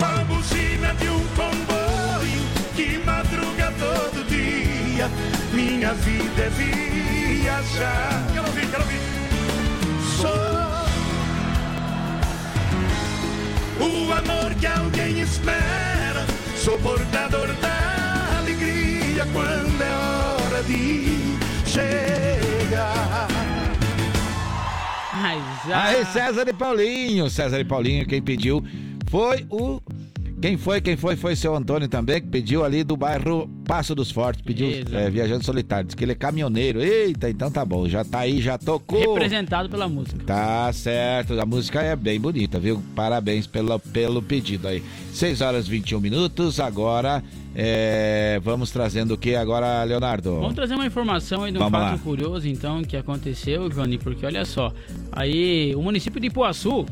[0.00, 2.42] a buzina de um comboio
[2.76, 5.10] que madruga todo dia.
[5.52, 8.24] Minha vida é viajar.
[8.32, 9.00] Quero ouvir, quero ouvir.
[10.16, 10.30] Sou
[13.80, 16.24] o amor que alguém espera.
[16.56, 17.87] Sou portador da
[19.18, 21.16] alegria quando é hora de
[21.66, 23.28] chegar.
[25.74, 27.28] Aí, César e Paulinho.
[27.28, 28.62] César e Paulinho, quem pediu
[29.10, 29.80] foi o.
[30.40, 30.80] Quem foi?
[30.80, 31.16] Quem foi?
[31.16, 34.40] Foi seu Antônio também, que pediu ali do bairro Passo dos Fortes.
[34.40, 35.86] Pediu é, Viajante Solitário.
[35.86, 36.80] Diz que ele é caminhoneiro.
[36.80, 37.88] Eita, então tá bom.
[37.88, 39.14] Já tá aí, já tocou.
[39.14, 40.22] Representado pela música.
[40.24, 42.80] Tá certo, a música é bem bonita, viu?
[42.94, 44.82] Parabéns pelo, pelo pedido aí.
[45.12, 47.22] 6 horas e 21 minutos, agora
[47.60, 50.36] é, vamos trazendo o que agora, Leonardo?
[50.36, 51.98] Vamos trazer uma informação aí de um Vamos fato lá.
[51.98, 54.72] curioso, então, que aconteceu, Johnny, porque olha só,
[55.10, 56.86] aí o município de Ipuaçu,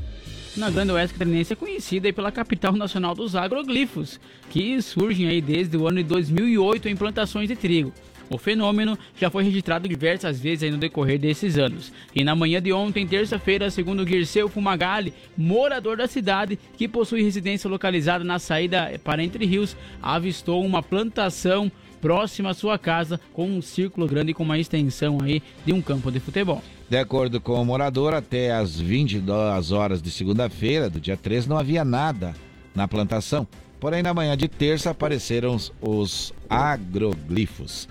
[0.57, 4.19] na Grande Oeste Catarinense, é conhecido aí pela capital nacional dos agroglifos,
[4.49, 7.93] que surgem aí desde o ano de 2008 em plantações de trigo.
[8.29, 11.93] O fenômeno já foi registrado diversas vezes no decorrer desses anos.
[12.15, 17.71] E na manhã de ontem, terça-feira, segundo Guirceu Fumagalli, morador da cidade, que possui residência
[17.71, 21.71] localizada na saída para Entre Rios, avistou uma plantação
[22.01, 26.11] próxima à sua casa com um círculo grande com uma extensão aí de um campo
[26.11, 26.63] de futebol.
[26.89, 31.59] De acordo com o morador, até às 22 horas de segunda-feira, do dia 13, não
[31.59, 32.33] havia nada
[32.77, 33.45] na plantação.
[33.81, 37.89] Porém, na manhã de terça apareceram os agroglifos.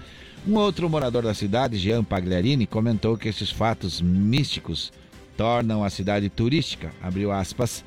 [0.48, 4.94] Um outro morador da cidade, Jean Pagliarini, comentou que esses fatos místicos
[5.36, 7.84] tornam a cidade turística, abriu aspas.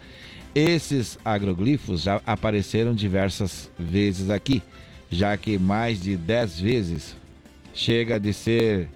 [0.54, 4.62] Esses agroglifos já apareceram diversas vezes aqui,
[5.10, 7.16] já que mais de 10 vezes
[7.72, 8.90] chega de ser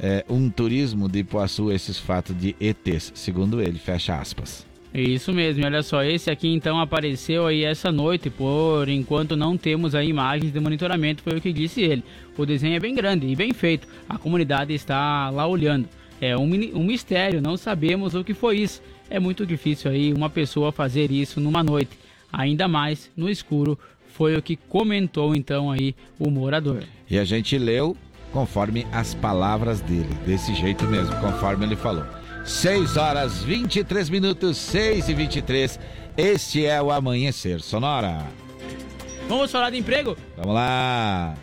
[0.00, 4.66] é, um turismo de Ipuaçu esses fatos de ETs, segundo ele, fecha aspas.
[4.94, 9.94] Isso mesmo, olha só, esse aqui então apareceu aí essa noite, por enquanto não temos
[9.94, 12.02] aí imagens de monitoramento, foi o que disse ele.
[12.36, 15.86] O desenho é bem grande e bem feito, a comunidade está lá olhando.
[16.18, 18.80] É um, um mistério, não sabemos o que foi isso.
[19.10, 21.98] É muito difícil aí uma pessoa fazer isso numa noite,
[22.32, 23.78] ainda mais no escuro,
[24.16, 26.84] foi o que comentou então aí o morador.
[27.08, 27.94] E a gente leu
[28.32, 32.04] conforme as palavras dele, desse jeito mesmo, conforme ele falou.
[32.44, 35.80] 6 horas 23 minutos, 6 e 23.
[36.16, 38.26] Este é o Amanhecer Sonora.
[39.28, 40.16] Vamos falar de emprego?
[40.36, 41.34] Vamos lá.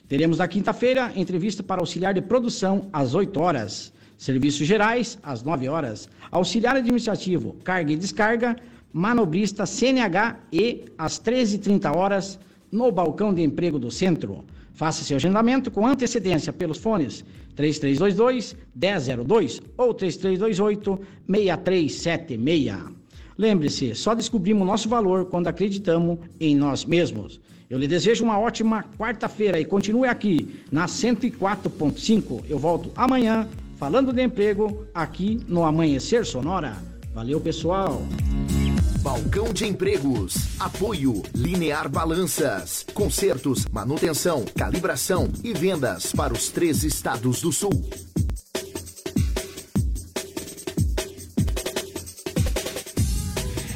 [0.09, 3.93] Teremos na quinta-feira entrevista para auxiliar de produção às 8 horas.
[4.19, 6.09] Serviços gerais, às 9 horas.
[6.31, 8.57] Auxiliar administrativo, carga e descarga,
[8.93, 12.39] manobrista CNH e às 13h30 horas
[12.71, 14.45] no balcão de emprego do centro.
[14.75, 17.25] Faça seu agendamento com antecedência pelos fones
[17.57, 22.95] 3322 1002 ou 3328 6376.
[23.39, 27.41] Lembre-se, só descobrimos nosso valor quando acreditamos em nós mesmos.
[27.69, 32.45] Eu lhe desejo uma ótima quarta-feira e continue aqui na 104.5.
[32.49, 36.77] Eu volto amanhã falando de emprego aqui no Amanhecer Sonora.
[37.15, 38.03] Valeu, pessoal!
[39.01, 40.59] Balcão de Empregos.
[40.59, 42.87] Apoio Linear Balanças.
[42.95, 47.85] Consertos, manutenção, calibração e vendas para os três estados do sul.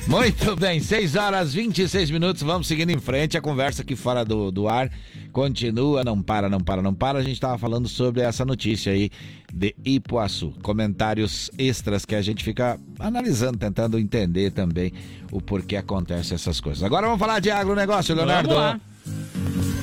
[0.09, 2.43] Muito bem, 6 horas 26 minutos.
[2.43, 3.37] Vamos seguindo em frente.
[3.37, 4.91] A conversa aqui fora do, do ar
[5.33, 7.19] continua, não para, não para, não para.
[7.19, 9.11] A gente estava falando sobre essa notícia aí
[9.53, 10.55] de Ipuaçu.
[10.63, 14.95] Comentários extras que a gente fica analisando, tentando entender também
[15.31, 16.83] o porquê acontece essas coisas.
[16.83, 18.49] Agora vamos falar de agronegócio, Leonardo.
[18.49, 19.78] Vamos lá.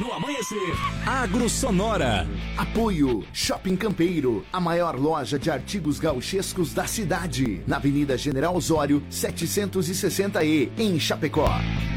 [0.00, 0.72] No amanhecer,
[1.04, 2.26] Agro Sonora.
[2.56, 9.02] Apoio Shopping Campeiro, a maior loja de artigos gauchescos da cidade, na Avenida General Osório,
[9.10, 11.50] 760E, em Chapecó.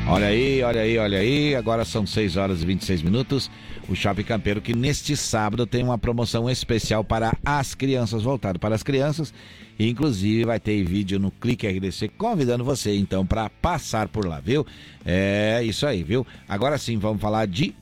[0.06, 1.56] Olha aí, olha aí, olha aí.
[1.56, 3.50] Agora são 6 horas e 26 minutos.
[3.88, 8.76] O Shopping Campeiro que neste sábado tem uma promoção especial para as crianças, voltado para
[8.76, 9.34] as crianças.
[9.80, 14.68] Inclusive vai ter vídeo no Clique RDC convidando você então para passar por lá, viu?
[15.06, 16.28] É isso aí, viu?
[16.50, 17.74] Agora sim, vamos falar de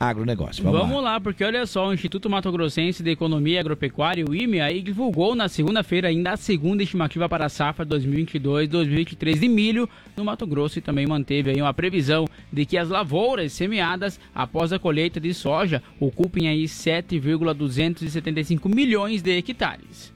[0.00, 0.64] agronegócio.
[0.64, 1.20] Vamos, Vamos lá.
[1.20, 5.34] porque olha só, o Instituto Mato Grossense de Economia e Agropecuária, o IME, aí divulgou
[5.34, 9.86] na segunda-feira ainda a segunda estimativa para a safra 2022-2023 de milho
[10.16, 14.72] no Mato Grosso e também manteve aí uma previsão de que as lavouras semeadas após
[14.72, 20.10] a colheita de soja ocupem aí 7,275 milhões de hectares.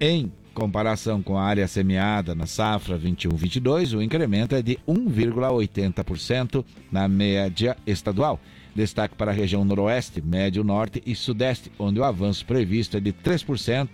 [0.00, 7.06] Em comparação com a área semeada na safra 21-22, o incremento é de 1,80% na
[7.06, 8.40] média estadual.
[8.74, 13.12] Destaque para a região noroeste, médio norte e sudeste, onde o avanço previsto é de
[13.12, 13.88] 3%,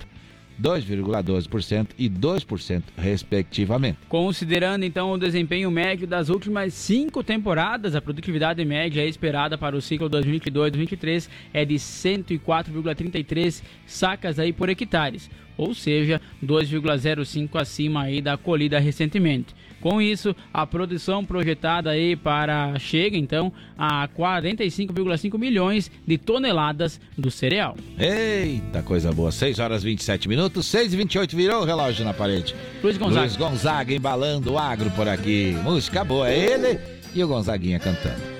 [0.61, 3.99] 2,12% e 2%, respectivamente.
[4.09, 9.83] Considerando então o desempenho médio das últimas cinco temporadas, a produtividade média esperada para o
[9.83, 18.37] ciclo 2022-2023 é de 104,33 sacas aí por hectares, ou seja, 2,05 acima aí da
[18.37, 19.55] colhida recentemente.
[19.85, 27.31] Com isso, a produção projetada aí para chega então a 45,5 milhões de toneladas do
[27.31, 27.77] cereal.
[27.99, 29.31] Eita, coisa boa.
[29.31, 32.55] 6 horas 27 minutos, 6 e 28 virou o relógio na parede.
[32.83, 33.21] Luiz Gonzaga.
[33.21, 35.55] Luiz Gonzaga embalando o agro por aqui.
[35.63, 36.81] Música boa, é ele
[37.15, 38.34] e o Gonzaguinha cantando.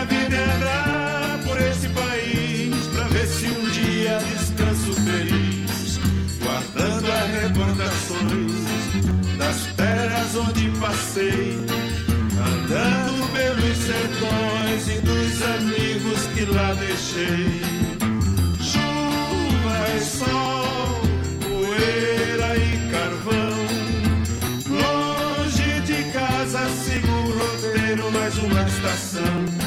[0.00, 6.00] Minha vida é andar por esse país pra ver se um dia descanso feliz,
[6.42, 11.58] guardando as recordações das terras onde passei,
[12.38, 17.60] andando pelos sertões e dos amigos que lá deixei.
[18.58, 21.02] Chuva e sol,
[21.42, 23.66] poeira e carvão.
[24.66, 29.59] Longe de casa sigo o roteiro, mais uma estação.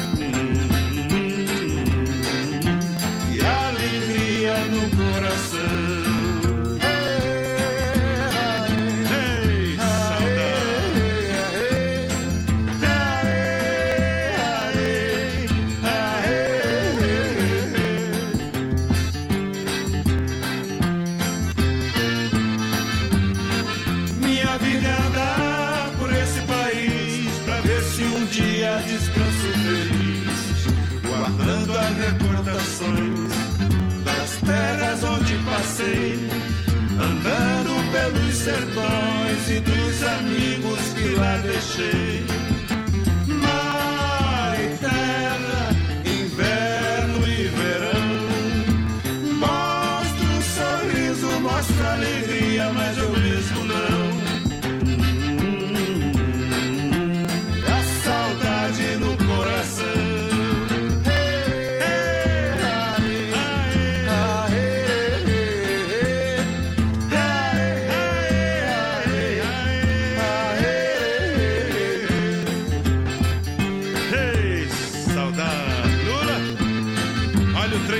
[38.44, 38.93] Pelos sertões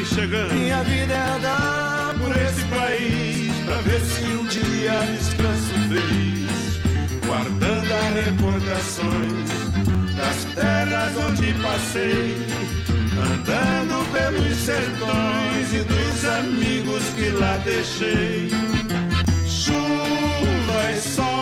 [0.07, 0.55] Chegando.
[0.55, 6.45] Minha vida é andar por esse país pra ver se um dia descanso feliz.
[7.27, 9.49] guardando as recordações
[10.17, 12.37] das terras onde passei,
[13.19, 18.51] andando pelos sertões e dos amigos que lá deixei.
[19.47, 21.34] Chuva e sol,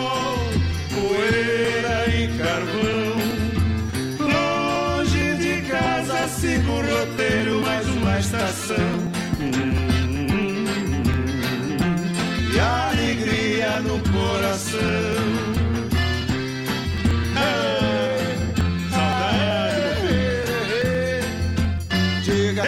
[6.43, 8.75] sigo o roteiro, mais uma estação.
[12.53, 14.79] E alegria no coração.
[22.23, 22.63] Diga.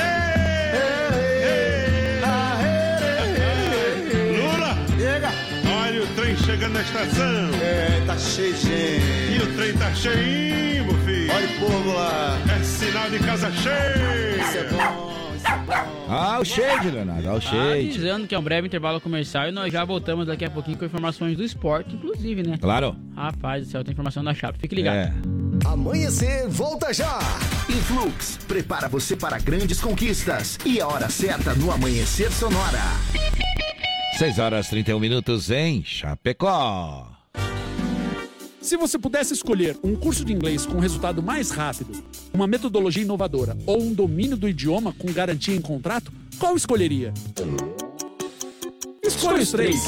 [4.37, 4.77] Lula!
[5.83, 7.49] Olha o trem chegando na estação.
[7.61, 9.35] É, tá cheio de gente.
[9.35, 10.55] E o trem tá cheio.
[11.35, 12.39] Olha o povo lá.
[12.57, 14.37] É sinal de casa cheia.
[14.41, 16.05] Isso é bom, isso é bom.
[16.07, 17.89] Ah, o shade, Leonardo, ah, o shade.
[17.89, 20.85] Avisando que é um breve intervalo comercial e nós já voltamos daqui a pouquinho com
[20.85, 22.57] informações do esporte, inclusive, né?
[22.57, 22.95] Claro.
[23.15, 24.57] Rapaz do céu, tem informação da chapa.
[24.57, 24.95] Fique ligado.
[24.95, 25.13] É.
[25.65, 27.19] Amanhecer, volta já!
[27.69, 30.57] Influx, prepara você para grandes conquistas.
[30.65, 32.79] E a hora certa no Amanhecer Sonora.
[34.17, 37.14] 6 horas 31 minutos em Chapecó.
[38.65, 43.55] Se você pudesse escolher um curso de inglês com resultado mais rápido, uma metodologia inovadora
[43.63, 47.13] ou um domínio do idioma com garantia em contrato, qual escolheria?
[49.03, 49.83] Escolha os três.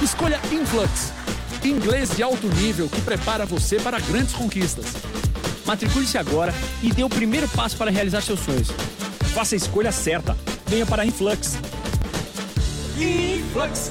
[0.00, 1.12] Escolha Influx,
[1.64, 4.86] inglês de alto nível que prepara você para grandes conquistas.
[5.66, 8.68] Matricule-se agora e dê o primeiro passo para realizar seus sonhos.
[9.34, 10.38] Faça a escolha certa.
[10.68, 11.58] Venha para a Influx.
[12.96, 13.90] Influx.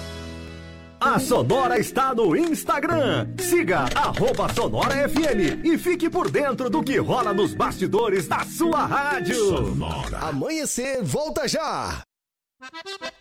[1.03, 3.27] A Sonora está no Instagram.
[3.39, 8.85] Siga arroba Sonora FM e fique por dentro do que rola nos bastidores da sua
[8.85, 9.35] rádio.
[10.21, 12.03] Amanhecer, volta já!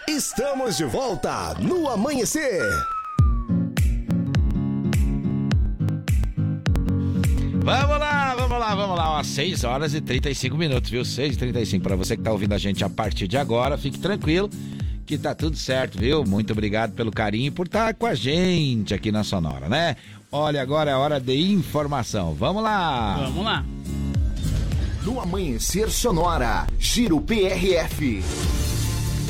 [0.09, 2.63] Estamos de volta no Amanhecer.
[7.65, 9.19] Vamos lá, vamos lá, vamos lá.
[9.19, 11.05] Ó, 6 horas e 35 minutos, viu?
[11.05, 13.99] 6 e 35 para você que tá ouvindo a gente a partir de agora, fique
[13.99, 14.51] tranquilo
[15.07, 16.25] que tá tudo certo, viu?
[16.25, 19.97] Muito obrigado pelo carinho e por estar com a gente aqui na Sonora, né?
[20.31, 22.35] Olha, agora é hora de informação.
[22.35, 23.17] Vamos lá!
[23.19, 23.65] Vamos lá!
[25.05, 28.23] No Amanhecer Sonora, Giro PRF.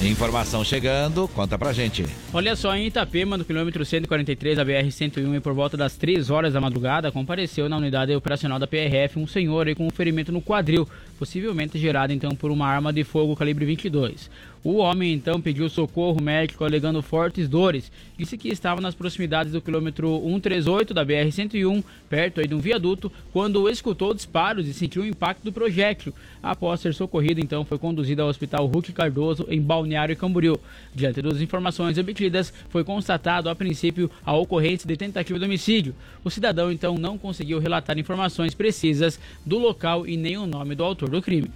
[0.03, 2.05] Informação chegando, conta pra gente.
[2.31, 6.53] Olha só, em Itapema, no quilômetro 143 da BR-101 e por volta das 3 horas
[6.53, 10.43] da madrugada, compareceu na unidade operacional da PRF um senhor aí com um ferimento no
[10.43, 10.87] quadril,
[11.19, 14.29] possivelmente gerado então por uma arma de fogo calibre 22.
[14.65, 17.91] O homem então pediu socorro médico alegando fortes dores.
[18.17, 23.11] Disse que estava nas proximidades do quilômetro 138 da BR-101, perto aí de um viaduto,
[23.33, 26.15] quando escutou disparos e sentiu o impacto do projétil.
[26.41, 30.57] Após ser socorrido, então foi conduzido ao Hospital Hulk Cardoso, em Balneário Camboriú.
[30.95, 35.93] Diante das informações obtidas, foi constatado a princípio a ocorrência de tentativa de homicídio.
[36.23, 40.85] O cidadão então não conseguiu relatar informações precisas do local e nem o nome do
[40.85, 41.51] autor do crime.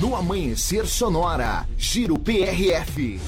[0.00, 3.20] No Amanhecer Sonora, Giro PRF.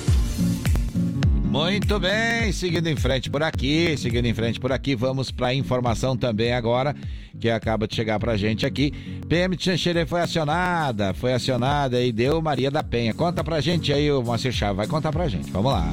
[1.46, 6.16] Muito bem, seguindo em frente por aqui, seguindo em frente por aqui, vamos para informação
[6.16, 6.94] também agora,
[7.40, 8.92] que acaba de chegar pra gente aqui.
[9.28, 13.12] PM de Xanxerê foi acionada, foi acionada e deu Maria da Penha.
[13.12, 15.92] Conta pra gente aí, o Moacir Chave, vai contar pra gente, vamos lá.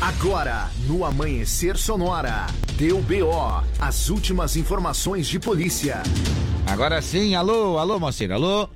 [0.00, 2.46] Agora, no Amanhecer Sonora,
[2.78, 6.02] deu BO, as últimas informações de polícia.
[6.66, 8.66] Agora sim, alô, alô, Moacir, alô?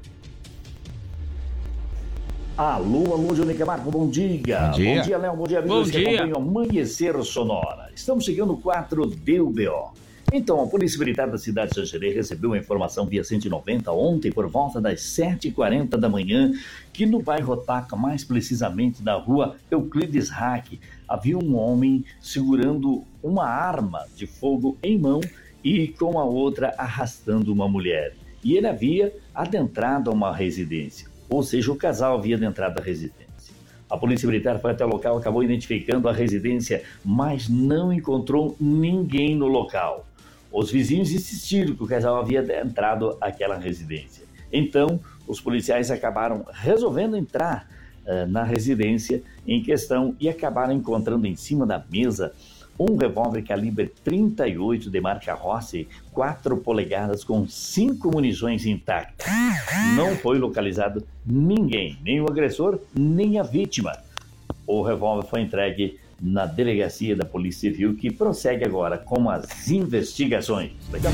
[2.58, 4.32] Alô, alô, Jônica Marco, bom dia.
[4.32, 4.96] Bom dia.
[4.96, 6.22] Bom dia, Léo, bom dia, amigos Bom que dia.
[6.24, 7.88] acompanham Amanhecer Sonora.
[7.94, 9.92] Estamos chegando no 4 DUBO.
[10.32, 14.48] Então, a Polícia Militar da cidade de Xanxerê recebeu uma informação via 190 ontem por
[14.48, 16.50] volta das 7h40 da manhã
[16.92, 23.46] que no bairro Otaca, mais precisamente na rua Euclides Hack, havia um homem segurando uma
[23.46, 25.20] arma de fogo em mão
[25.62, 28.16] e com a outra arrastando uma mulher.
[28.42, 33.28] E ele havia adentrado a uma residência, ou seja, o casal havia adentrado a residência.
[33.90, 39.34] A Polícia Militar foi até o local, acabou identificando a residência, mas não encontrou ninguém
[39.34, 40.06] no local.
[40.52, 44.24] Os vizinhos insistiram que o casal havia entrado àquela residência.
[44.52, 47.68] Então, os policiais acabaram resolvendo entrar
[48.06, 52.32] eh, na residência em questão e acabaram encontrando em cima da mesa
[52.78, 59.26] um revólver calibre 38 de marca Rossi, 4 polegadas com 5 munições intactas.
[59.96, 63.96] Não foi localizado ninguém, nem o agressor, nem a vítima.
[64.66, 70.72] O revólver foi entregue na delegacia da Polícia Civil, que prossegue agora com as investigações.
[70.92, 71.12] Legal?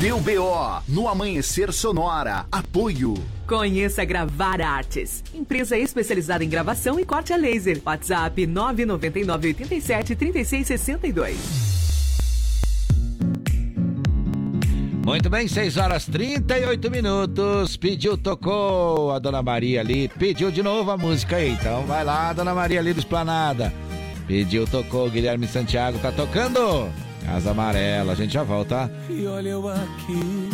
[0.00, 3.14] Deu BO, no Amanhecer Sonora, apoio.
[3.52, 7.82] Conheça Gravar Artes, empresa especializada em gravação e corte a laser.
[7.84, 11.36] WhatsApp 999 87 36 62.
[15.04, 17.76] Muito bem, 6 horas 38 minutos.
[17.76, 20.08] Pediu, tocou a Dona Maria ali.
[20.08, 21.50] Pediu de novo a música aí.
[21.50, 23.70] Então vai lá, Dona Maria ali do Esplanada.
[24.26, 25.10] Pediu, tocou.
[25.10, 26.90] Guilherme Santiago tá tocando.
[27.26, 28.90] Casa Amarela, a gente já volta.
[29.10, 30.48] E olha eu aqui,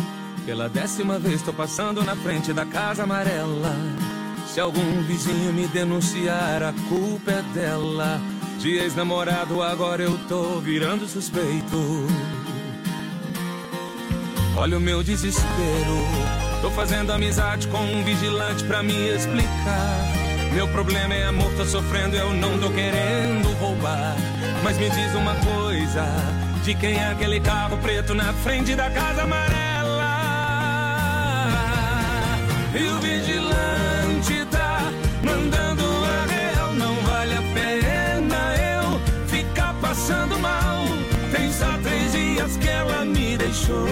[0.49, 3.71] pela décima vez tô passando na frente da casa amarela.
[4.47, 8.19] Se algum vizinho me denunciar, a culpa é dela.
[8.57, 12.07] De ex-namorado, agora eu tô virando suspeito.
[14.57, 15.99] Olha o meu desespero.
[16.63, 19.99] Tô fazendo amizade com um vigilante pra me explicar.
[20.51, 24.15] Meu problema é amor, tô sofrendo, eu não tô querendo roubar.
[24.63, 26.05] Mas me diz uma coisa:
[26.63, 29.78] de quem é aquele carro preto na frente da casa amarela?
[32.71, 34.91] E o vigilante tá
[35.23, 36.73] mandando a real.
[36.75, 40.85] Não vale a pena eu ficar passando mal.
[41.31, 43.87] Tem só três dias que ela me deixou.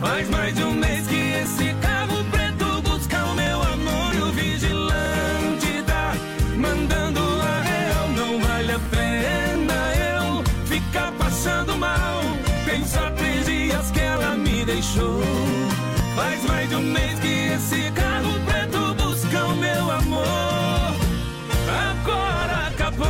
[0.00, 4.14] Faz mais de um mês que esse carro preto busca o meu amor.
[4.14, 6.12] E o vigilante tá
[6.56, 8.08] mandando a real.
[8.16, 9.74] Não vale a pena
[10.18, 12.20] eu ficar passando mal.
[12.64, 15.55] Tem só três dias que ela me deixou.
[16.16, 20.96] Faz mais de um mês que esse carro preto busca o meu amor.
[21.90, 23.06] Agora acabou.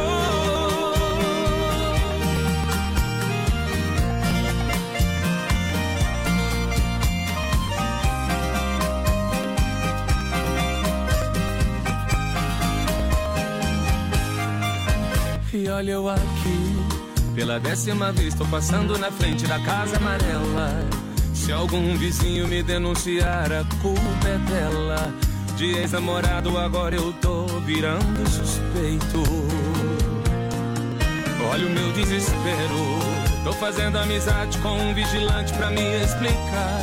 [15.55, 21.06] E olha eu aqui, pela décima vez tô passando na frente da casa amarela.
[21.47, 25.15] Se algum vizinho me denunciar, a culpa é dela.
[25.57, 29.23] De ex-namorado, agora eu tô virando suspeito.
[31.49, 32.99] Olha o meu desespero.
[33.45, 36.81] Tô fazendo amizade com um vigilante pra me explicar.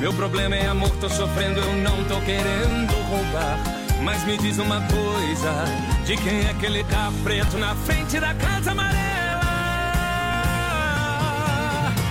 [0.00, 3.58] Meu problema é amor, tô sofrendo, eu não tô querendo roubar.
[4.02, 5.52] Mas me diz uma coisa:
[6.06, 9.40] de quem é aquele carro preto na frente da casa amarela?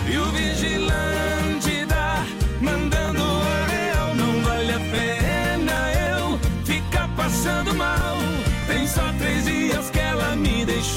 [0.07, 1.38] E o vigilante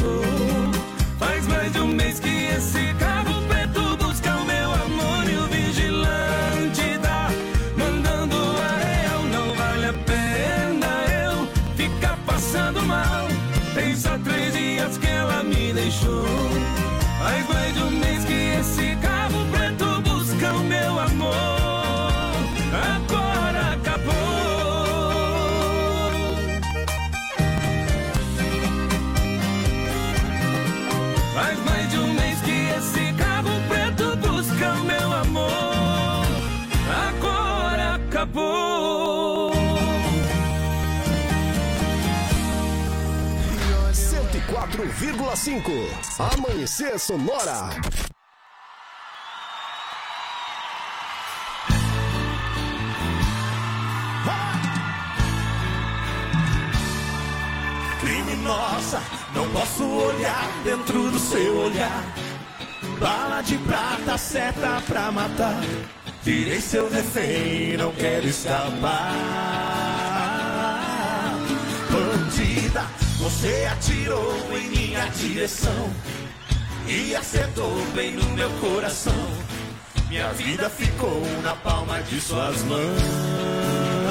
[0.00, 0.51] me
[44.90, 45.70] 104,5.
[46.18, 47.70] Amanhecer Sonora.
[58.00, 59.00] Criminosa,
[59.34, 62.04] não posso olhar dentro do seu olhar.
[62.98, 65.62] Bala de prata, seta pra matar.
[66.22, 69.81] Virei seu refém, não quero escapar.
[73.32, 75.90] Você atirou em minha direção
[76.86, 79.14] e acertou bem no meu coração.
[80.08, 84.01] Minha vida ficou na palma de suas mãos.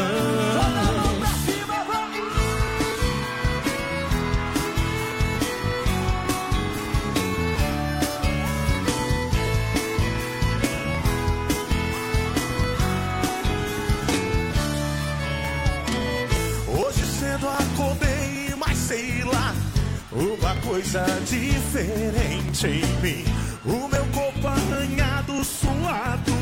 [20.62, 23.26] Coisa diferente em mim.
[23.66, 26.34] O meu corpo arranhado, suado,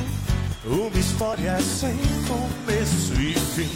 [0.65, 1.97] uma história sem
[2.27, 3.69] começo e fim.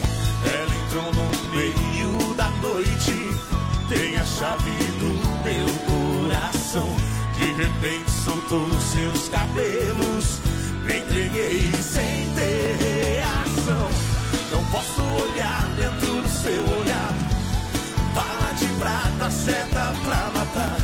[0.46, 3.14] Ela entrou no meio da noite,
[3.90, 5.14] tem a chave do
[5.44, 6.88] meu coração.
[7.38, 10.40] De repente soltou seus cabelos,
[10.86, 13.90] me entreguei sem ter reação.
[14.52, 17.23] Não posso olhar dentro do seu olhar.
[18.58, 20.78] De prata, seta pra matar.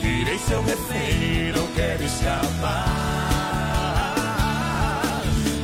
[0.00, 3.22] Virei seu refém, não quero escapar.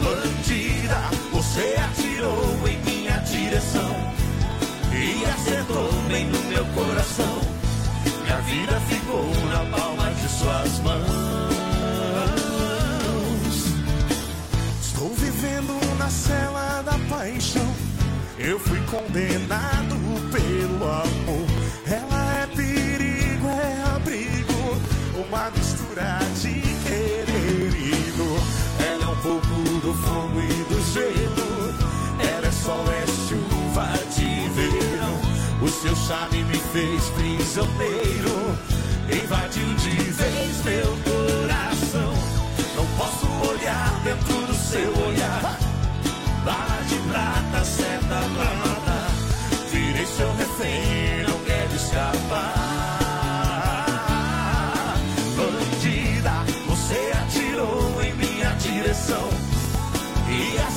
[0.02, 3.96] Bandida, você atirou em minha direção
[4.92, 7.40] e acertou bem no meu coração.
[8.22, 11.08] Minha vida ficou na palma de suas mãos.
[14.82, 17.74] Estou vivendo na cela da paixão.
[18.38, 21.46] Eu fui condenado pelo amor.
[21.86, 24.76] Ela é perigo, é abrigo,
[25.26, 28.40] uma mistura de querer e dor.
[28.86, 31.74] Ela é um pouco do fogo e do gelo.
[32.20, 35.18] Ela é sol, é chuva de verão.
[35.62, 38.59] O seu charme me fez prisioneiro.
[39.10, 42.12] Invadiu de vez meu coração.
[42.76, 45.59] Não posso olhar dentro do seu olhar.
[46.44, 48.67] Bala de prata, seta pra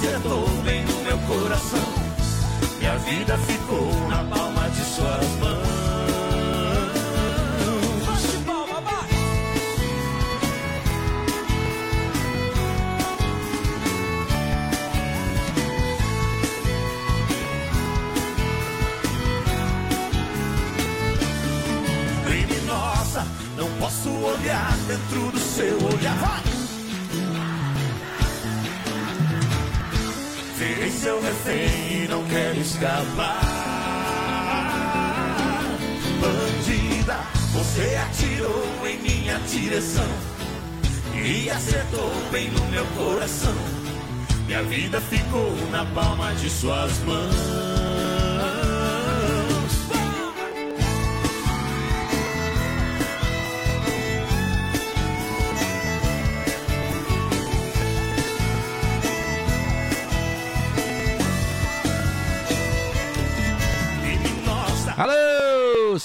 [0.01, 1.79] acertou bem no meu coração.
[2.79, 5.71] Minha vida ficou na palma de suas mãos.
[22.25, 26.15] Criminosa, não posso olhar dentro do seu olhar.
[26.15, 26.50] Vai!
[31.01, 33.41] Seu refém, não quero escapar.
[36.21, 37.17] Bandida,
[37.53, 40.05] você atirou em minha direção
[41.15, 43.55] e acertou bem no meu coração.
[44.45, 47.90] Minha vida ficou na palma de suas mãos.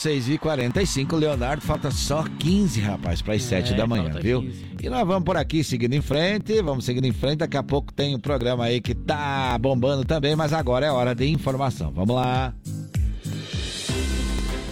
[0.07, 4.41] 6h45, Leonardo, falta só 15, rapaz, para as 7 da manhã, viu?
[4.41, 4.67] 15.
[4.85, 7.93] E nós vamos por aqui seguindo em frente, vamos seguindo em frente, daqui a pouco
[7.93, 11.91] tem um programa aí que tá bombando também, mas agora é hora de informação.
[11.91, 12.55] Vamos lá.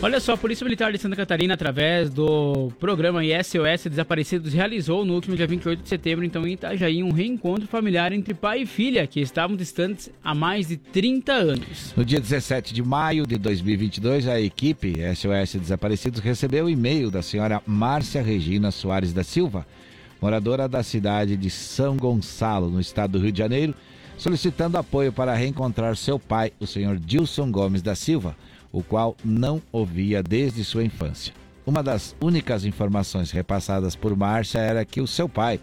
[0.04, 5.14] Olha só, a Polícia Militar de Santa Catarina, através do programa ISOS Desaparecidos, realizou no
[5.14, 9.06] último dia 28 de setembro, então, em Itajaí, um reencontro familiar entre pai e filha,
[9.06, 11.94] que estavam distantes há mais de 30 anos.
[11.96, 17.22] No dia 17 de maio de 2022, a equipe SOS Desaparecidos recebeu o e-mail da
[17.22, 19.66] senhora Márcia Regina Soares da Silva,
[20.20, 23.74] moradora da cidade de São Gonçalo, no estado do Rio de Janeiro,
[24.18, 28.36] solicitando apoio para reencontrar seu pai, o senhor Dilson Gomes da Silva,
[28.74, 31.32] o qual não ouvia desde sua infância.
[31.64, 35.60] Uma das únicas informações repassadas por Márcia era que o seu pai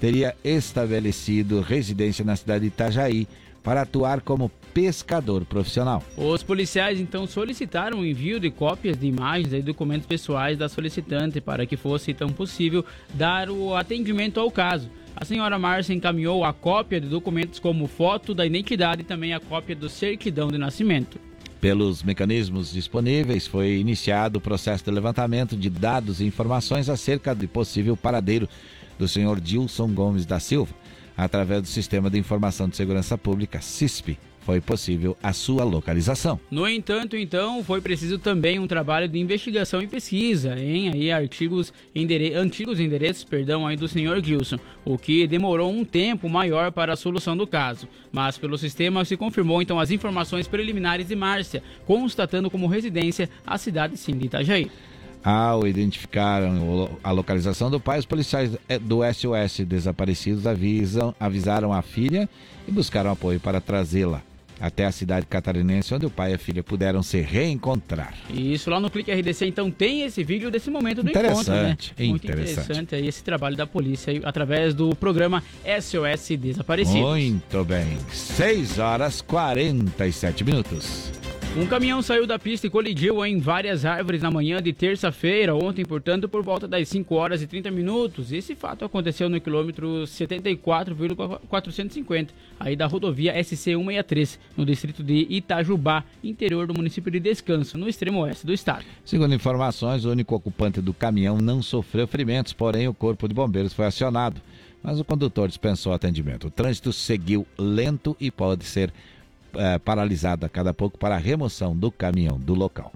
[0.00, 3.28] teria estabelecido residência na cidade de Itajaí
[3.62, 6.02] para atuar como pescador profissional.
[6.16, 11.40] Os policiais então solicitaram o envio de cópias de imagens e documentos pessoais da solicitante
[11.40, 14.90] para que fosse então possível dar o atendimento ao caso.
[15.16, 19.40] A senhora Márcia encaminhou a cópia de documentos como foto da identidade e também a
[19.40, 21.27] cópia do certidão de nascimento.
[21.60, 27.48] Pelos mecanismos disponíveis, foi iniciado o processo de levantamento de dados e informações acerca do
[27.48, 28.48] possível paradeiro
[28.96, 30.72] do senhor Dilson Gomes da Silva,
[31.16, 34.16] através do Sistema de Informação de Segurança Pública, CISP.
[34.48, 36.40] Foi possível a sua localização.
[36.50, 41.70] No entanto, então, foi preciso também um trabalho de investigação e pesquisa em aí artigos
[41.94, 42.32] endere...
[42.32, 44.56] antigos endereços, perdão, aí do senhor Gilson,
[44.86, 47.86] o que demorou um tempo maior para a solução do caso.
[48.10, 53.58] Mas pelo sistema se confirmou então as informações preliminares de Márcia, constatando como residência a
[53.58, 54.70] cidade sim de Itajaí.
[55.22, 56.42] Ao identificar
[57.04, 62.26] a localização do pai, os policiais do SOS desaparecidos avisam, avisaram a filha
[62.66, 64.22] e buscaram apoio para trazê-la
[64.60, 68.14] até a cidade catarinense, onde o pai e a filha puderam se reencontrar.
[68.30, 72.08] Isso, lá no Clique RDC, então, tem esse vídeo desse momento do interessante, encontro, né?
[72.10, 72.60] Muito interessante.
[72.60, 77.00] interessante aí esse trabalho da polícia aí, através do programa SOS Desaparecidos.
[77.00, 77.98] Muito bem.
[78.10, 81.27] 6 horas 47 minutos.
[81.58, 85.84] Um caminhão saiu da pista e colidiu em várias árvores na manhã de terça-feira, ontem,
[85.84, 88.30] portanto, por volta das 5 horas e 30 minutos.
[88.30, 96.68] Esse fato aconteceu no quilômetro 74,450, aí da rodovia SC163, no distrito de Itajubá, interior
[96.68, 98.84] do município de Descanso, no extremo oeste do estado.
[99.04, 103.72] Segundo informações, o único ocupante do caminhão não sofreu ferimentos, porém o corpo de bombeiros
[103.72, 104.40] foi acionado,
[104.80, 106.46] mas o condutor dispensou atendimento.
[106.46, 108.92] O trânsito seguiu lento e pode ser
[109.54, 112.92] é, paralisada a cada pouco para a remoção do caminhão do local.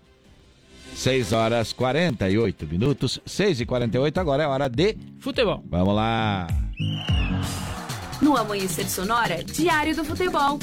[0.94, 5.62] 6 horas 48 minutos, 6 e 48 agora é hora de futebol.
[5.68, 6.46] Vamos lá.
[8.20, 10.58] No Amanhecer Sonora, Diário do Futebol.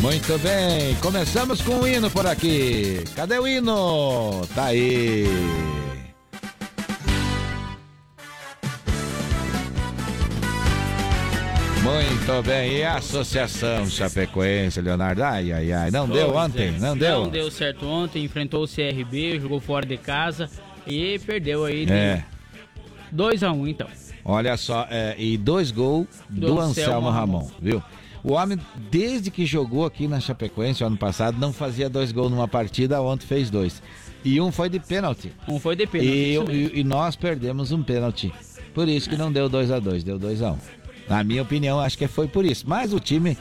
[0.00, 3.02] Muito bem, começamos com o hino por aqui.
[3.14, 4.46] Cadê o hino?
[4.54, 5.26] Tá aí.
[11.86, 15.22] Muito bem, e a Associação Chapecoense, Leonardo?
[15.22, 17.20] Ai, ai, ai, não deu ontem, não deu?
[17.20, 20.50] Não deu certo ontem, enfrentou o CRB, jogou fora de casa
[20.84, 21.86] e perdeu aí.
[21.88, 22.24] É.
[23.14, 23.86] 2x1 um, então.
[24.24, 27.80] Olha só, é, e dois gols do, do Anselmo Ramon, Ramon, viu?
[28.24, 28.58] O homem,
[28.90, 33.24] desde que jogou aqui na Chapecoense ano passado, não fazia dois gols numa partida, ontem
[33.24, 33.80] fez dois.
[34.24, 35.32] E um foi de pênalti.
[35.46, 36.52] Um foi de pênalti.
[36.52, 38.32] E, e, e nós perdemos um pênalti.
[38.76, 40.58] Por isso que não deu 2 a 2 deu 2 a 1 um.
[41.08, 42.64] Na minha opinião, acho que foi por isso.
[42.68, 43.36] Mas o time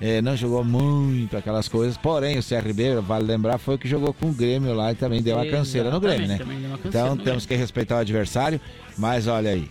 [0.00, 1.96] é, não jogou muito aquelas coisas.
[1.96, 5.22] Porém, o CRB, vale lembrar, foi o que jogou com o Grêmio lá e também
[5.22, 6.38] deu uma canseira no Grêmio, né?
[6.84, 8.60] Então temos que respeitar o adversário.
[8.98, 9.68] Mas olha aí,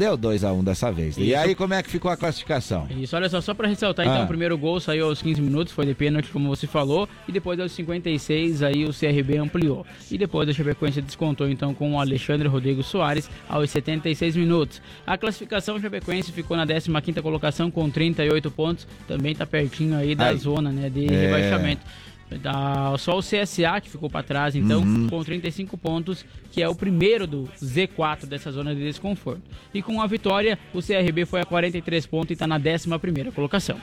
[0.00, 1.18] Deu 2 a 1 um dessa vez.
[1.18, 1.20] Isso.
[1.20, 2.88] E aí, como é que ficou a classificação?
[2.98, 4.16] Isso, olha só, só para ressaltar, então, ah.
[4.16, 7.32] então, o primeiro gol saiu aos 15 minutos, foi de pênalti, como você falou, e
[7.32, 9.84] depois aos 56, aí o CRB ampliou.
[10.10, 14.80] E depois a Chapecoense descontou, então, com o Alexandre Rodrigo Soares aos 76 minutos.
[15.06, 20.14] A classificação a Chapecoense ficou na 15ª colocação com 38 pontos, também tá pertinho aí
[20.14, 20.38] da Ai.
[20.38, 21.26] zona, né, de é.
[21.26, 21.82] rebaixamento.
[22.38, 25.08] Da, só o CSA que ficou para trás, então, uhum.
[25.08, 29.42] com 35 pontos, que é o primeiro do Z4 dessa zona de desconforto.
[29.74, 33.76] E com a vitória, o CRB foi a 43 pontos e está na 11 colocação.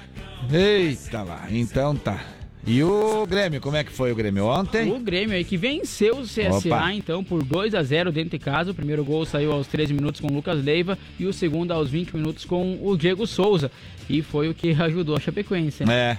[0.51, 2.23] Eita lá, então tá.
[2.67, 4.91] E o Grêmio, como é que foi o Grêmio ontem?
[4.91, 6.93] O Grêmio aí que venceu o CSA, Opa.
[6.93, 8.71] então, por 2 a 0 dentro de casa.
[8.71, 11.89] O primeiro gol saiu aos 13 minutos com o Lucas Leiva e o segundo aos
[11.89, 13.71] 20 minutos com o Diego Souza.
[14.09, 15.85] E foi o que ajudou a Chapecoense.
[15.85, 15.93] Né?
[15.93, 16.17] É.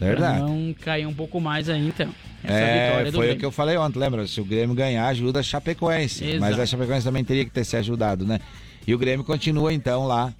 [0.00, 0.38] Verdade.
[0.38, 2.08] Pra não cair um pouco mais aí, então.
[2.42, 4.26] Essa é, foi o que eu falei ontem, lembra?
[4.26, 6.24] Se o Grêmio ganhar, ajuda a Chapecoense.
[6.24, 6.40] Exato.
[6.40, 8.40] Mas a Chapecoense também teria que ter se ajudado, né?
[8.86, 10.32] E o Grêmio continua, então, lá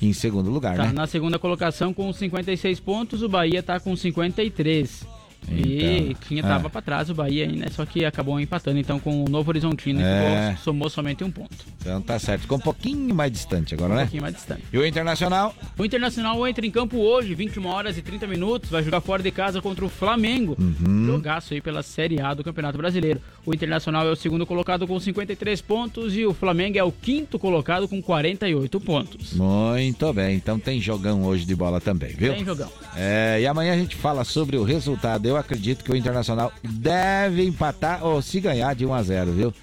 [0.00, 0.92] em segundo lugar, tá né?
[0.92, 5.17] na segunda colocação com 56 pontos, o Bahia tá com 53.
[5.50, 6.42] E Então, tinha, é.
[6.42, 7.66] tava pra trás o Bahia aí, né?
[7.70, 10.54] Só que acabou empatando então com o Novo Horizontino, É.
[10.56, 11.56] que somou somente um ponto.
[11.80, 12.42] Então tá certo.
[12.42, 14.02] Ficou um pouquinho mais distante agora, Um né?
[14.02, 14.62] pouquinho mais distante.
[14.72, 15.54] E o Internacional?
[15.78, 19.30] O Internacional entra em campo hoje, 21 horas e 30 minutos, vai jogar fora de
[19.30, 20.56] casa contra o Flamengo.
[20.58, 21.06] Uhum.
[21.06, 23.20] Jogaço aí pela Série A do Campeonato Brasileiro.
[23.46, 27.38] O Internacional é o segundo colocado com 53 pontos e o Flamengo é o quinto
[27.38, 29.32] colocado com 48 pontos.
[29.34, 30.36] Muito bem.
[30.36, 32.34] Então tem jogão hoje de bola também, viu?
[32.34, 32.70] Tem jogão.
[32.96, 35.27] É, e amanhã a gente fala sobre o resultado.
[35.28, 39.54] Eu acredito que o Internacional deve empatar ou se ganhar de 1 a 0, viu?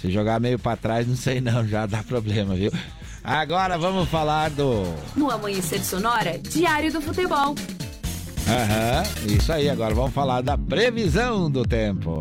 [0.00, 2.72] Se jogar meio pra trás, não sei não, já dá problema, viu?
[3.24, 4.84] Agora vamos falar do.
[5.16, 7.56] No Amanhecer Sonora, Diário do Futebol.
[8.48, 9.68] Aham, isso aí.
[9.68, 12.20] Agora vamos falar da previsão do tempo.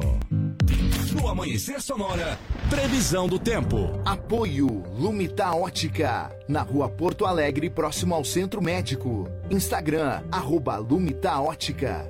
[1.14, 2.40] No Amanhecer Sonora,
[2.70, 4.00] previsão do tempo.
[4.06, 9.30] Apoio Lumita Ótica, na rua Porto Alegre, próximo ao Centro Médico.
[9.50, 12.10] Instagram, arroba Lumita Ótica.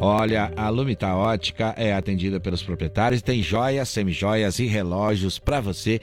[0.00, 6.00] Olha, a Lumita Ótica é atendida pelos proprietários, tem joias, semijoias e relógios para você.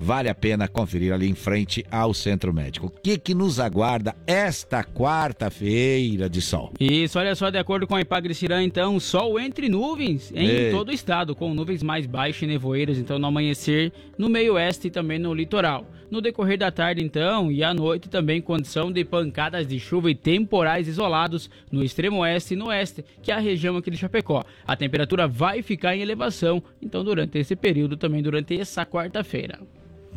[0.00, 2.86] Vale a pena conferir ali em frente ao Centro Médico.
[2.86, 6.72] O que que nos aguarda esta quarta-feira de sol?
[6.78, 10.70] Isso, olha só, de acordo com a Ipagre-Cirã, então, sol entre nuvens em Ei.
[10.70, 14.86] todo o estado, com nuvens mais baixas e nevoeiras, então, no amanhecer, no meio oeste
[14.86, 15.84] e também no litoral.
[16.10, 20.14] No decorrer da tarde, então, e à noite também condição de pancadas de chuva e
[20.14, 24.42] temporais isolados no extremo oeste e no oeste, que é a região aqui de Chapecó.
[24.66, 29.58] A temperatura vai ficar em elevação, então, durante esse período, também durante essa quarta-feira.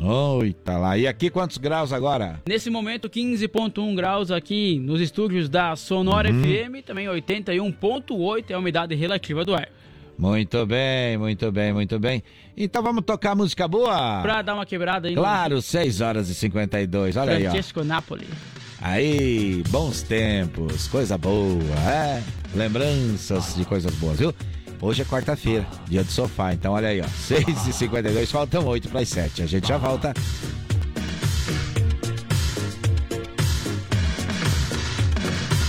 [0.04, 0.98] Oita lá.
[0.98, 2.40] E aqui quantos graus agora?
[2.46, 6.42] Nesse momento, 15,1 graus aqui nos estúdios da Sonora Uhum.
[6.42, 9.68] FM, também 81,8 é a umidade relativa do ar.
[10.18, 12.22] Muito bem, muito bem, muito bem.
[12.56, 14.20] Então vamos tocar música boa?
[14.22, 17.16] Pra dar uma quebrada aí no Claro, 6 horas e 52.
[17.16, 17.50] Olha aí, ó.
[17.50, 18.26] Francesco Napoli.
[18.80, 22.22] Aí, bons tempos, coisa boa, é?
[22.54, 24.34] Lembranças de coisas boas, viu?
[24.84, 27.06] Hoje é quarta-feira, dia do sofá, então olha aí, ó.
[27.06, 29.42] 6 e 52 faltam 8 para as 7.
[29.44, 30.12] A gente já volta.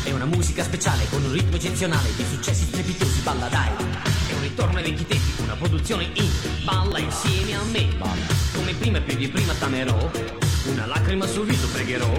[0.03, 3.69] È una musica speciale con un ritmo eccezionale di successi strepitosi, balla dai.
[4.29, 6.31] È un ritorno ai vecchi tempi, una produzione in
[6.65, 7.89] balla insieme a me.
[8.55, 10.09] Come prima e più di prima t'amerò,
[10.71, 12.11] una lacrima sul viso pregherò.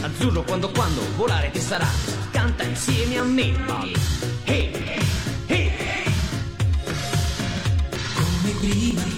[0.00, 1.86] Azzurro quando quando volare ti sarà,
[2.32, 3.54] canta insieme a me.
[4.42, 5.15] Hey.
[8.66, 9.15] 你们。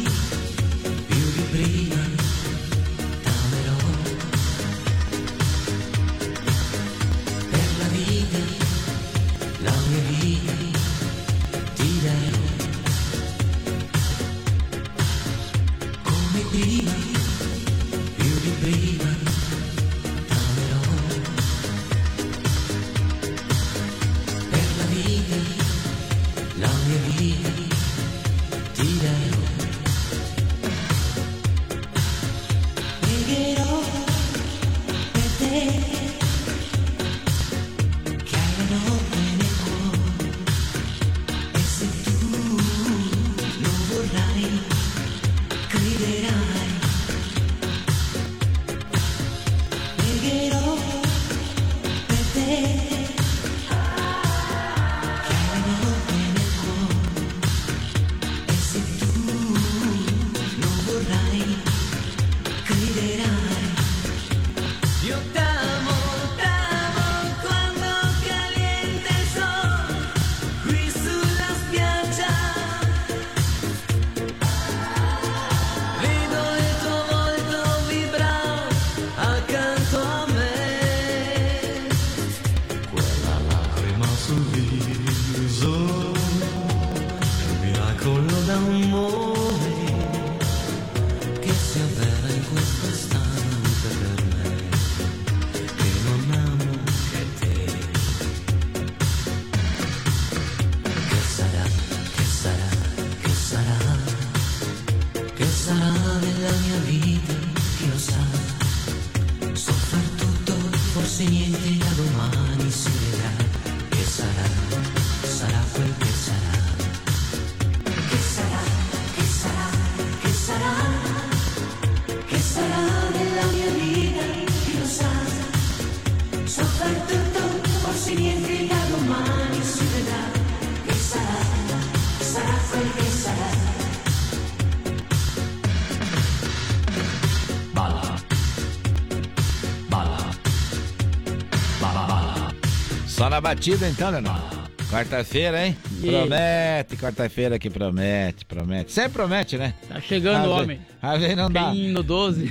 [143.38, 144.58] Na batida então, Leonardo.
[144.90, 145.76] Quarta-feira, hein?
[146.02, 148.90] E- Promete, quarta-feira que promete, promete.
[148.90, 149.74] Sempre promete, né?
[149.88, 150.80] Tá chegando o homem.
[151.00, 151.70] Às vezes não dá.
[151.70, 152.46] Bem no 12.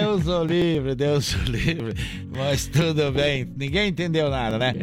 [0.00, 1.94] Deus o livre, Deus o livre.
[2.36, 3.46] Mas tudo bem.
[3.56, 4.74] Ninguém entendeu nada, né?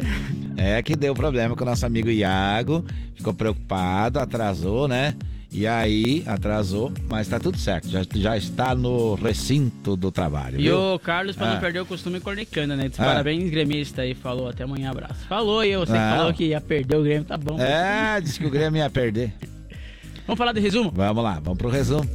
[0.56, 2.84] É que deu problema com o nosso amigo Iago.
[3.14, 5.14] Ficou preocupado, atrasou, né?
[5.52, 7.88] E aí, atrasou, mas tá tudo certo.
[7.88, 10.60] Já, já está no recinto do trabalho.
[10.60, 10.94] E viu?
[10.94, 11.54] o Carlos, pra Ah.
[11.54, 12.88] não perder o costume, cornicando, né?
[12.88, 13.06] Disse, Ah.
[13.06, 14.14] Parabéns, gremista aí.
[14.14, 15.26] Falou, até amanhã, abraço.
[15.28, 16.16] Falou e eu, você que Não.
[16.16, 17.60] falou que ia perder o Grêmio, tá bom.
[17.60, 19.32] É, disse que o Grêmio ia perder.
[20.24, 20.92] Vamos falar de resumo?
[20.94, 22.08] Vamos lá, vamos pro resumo.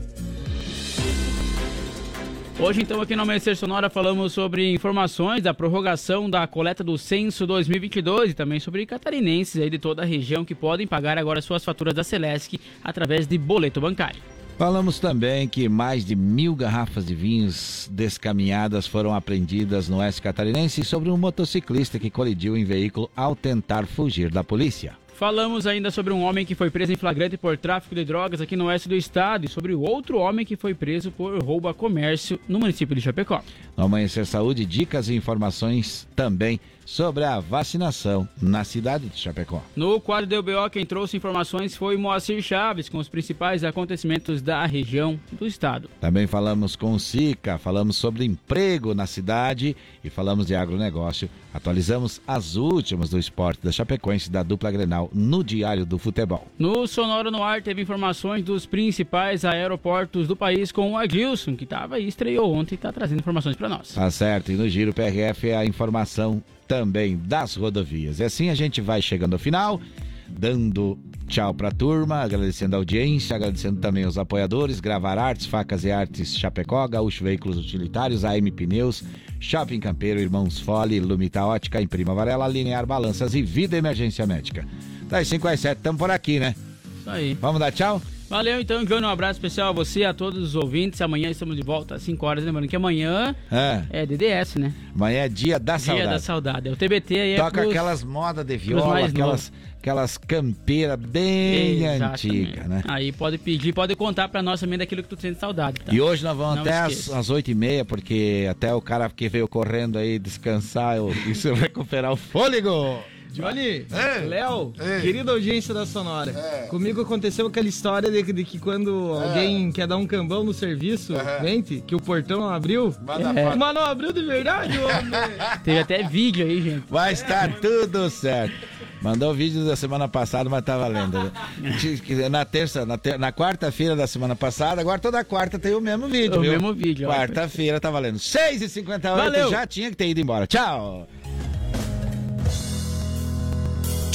[2.58, 7.46] Hoje, então, aqui no Amanhecer Sonora, falamos sobre informações da prorrogação da coleta do Censo
[7.46, 11.66] 2022 e também sobre catarinenses aí de toda a região que podem pagar agora suas
[11.66, 14.22] faturas da Celesc através de boleto bancário.
[14.58, 20.82] Falamos também que mais de mil garrafas de vinhos descaminhadas foram apreendidas no oeste catarinense
[20.86, 24.96] sobre um motociclista que colidiu em veículo ao tentar fugir da polícia.
[25.16, 28.58] Falamos ainda sobre um homem que foi preso em flagrante por tráfico de drogas aqui
[28.58, 31.74] no oeste do estado e sobre o outro homem que foi preso por roubo a
[31.74, 33.42] comércio no município de Chapecó.
[33.78, 39.62] No Amanhecer Saúde, dicas e informações também sobre a vacinação na cidade de Chapecó.
[39.76, 44.66] No quadro do UBO, quem trouxe informações foi Moacir Chaves, com os principais acontecimentos da
[44.66, 45.90] região do estado.
[46.00, 51.30] Também falamos com o Sica, falamos sobre emprego na cidade e falamos de agronegócio.
[51.54, 56.48] Atualizamos as últimas do esporte da Chapecoense da dupla Grenal no Diário do Futebol.
[56.60, 61.64] No Sonora no Ar teve informações dos principais aeroportos do país com o Agilson, que
[61.64, 63.94] estava aí, estreou ontem e está trazendo informações para nós.
[63.94, 68.20] Tá certo, e no Giro PRF é a informação também das rodovias.
[68.20, 69.80] E assim a gente vai chegando ao final,
[70.28, 70.98] dando
[71.28, 76.38] tchau pra turma, agradecendo a audiência, agradecendo também os apoiadores, Gravar Artes, Facas e Artes
[76.38, 79.04] Chapecó, Gaúcho Veículos Utilitários, AM Pneus,
[79.40, 84.68] Shopping Campeiro, Irmãos Fole, Lumita Ótica, Imprima Varela, Linear Balanças e Vida Emergência Médica.
[85.08, 86.56] Das 5 às 7, estamos por aqui, né?
[87.00, 87.34] Isso aí.
[87.36, 88.02] Vamos dar tchau?
[88.28, 91.00] Valeu então, Johnny, um abraço especial a você, a todos os ouvintes.
[91.00, 94.74] Amanhã estamos de volta às 5 horas, lembrando que amanhã É, é DDS, né?
[94.96, 96.10] amanhã é dia da Dia saudade.
[96.10, 96.68] da saudade.
[96.68, 101.86] É o TBT aí é Toca pros- aquelas modas de viola, aquelas, aquelas campeiras bem
[101.88, 102.82] antigas, né?
[102.88, 105.80] Aí pode pedir, pode contar pra nós também daquilo que tu sente saudade.
[105.82, 105.94] tá?
[105.94, 107.20] E hoje nós vamos Não até às, esqueça.
[107.20, 111.54] às 8 e meia, porque até o cara que veio correndo aí descansar, eu, isso
[111.54, 113.00] recuperar o fôlego.
[113.36, 114.20] Johnny, É.
[114.26, 115.02] Léo, É.
[115.02, 116.32] querida audiência da Sonora.
[116.70, 121.14] Comigo aconteceu aquela história de, de que quando alguém quer dar um cambão no serviço,
[121.42, 122.96] mente, que o portão não abriu.
[123.36, 123.56] É.
[123.56, 125.12] Mas não abriu de verdade, homem.
[125.64, 126.84] Teve até vídeo aí, gente.
[126.90, 128.54] Vai estar tudo certo.
[129.02, 131.20] Mandou o vídeo da semana passada, mas tá valendo.
[131.26, 132.30] né?
[132.30, 136.08] Na terça, na, ter- na quarta-feira da semana passada, agora toda quarta tem o mesmo
[136.08, 136.54] vídeo, O viu?
[136.54, 137.08] mesmo vídeo.
[137.08, 138.18] Quarta-feira tá valendo.
[138.18, 139.50] 6h58, Valeu.
[139.52, 140.48] já tinha que ter ido embora.
[140.48, 141.08] Tchau.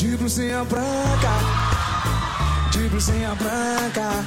[0.00, 1.30] De blusinha branca,
[2.70, 4.24] de blusinha branca,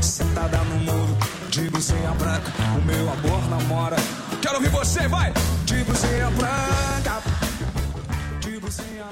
[0.00, 1.18] sentada no muro,
[1.48, 3.96] de blusinha branca, o meu amor namora.
[4.40, 5.32] Quero ouvir você, vai!
[5.64, 7.20] De blusinha branca,
[8.38, 9.06] de blusinha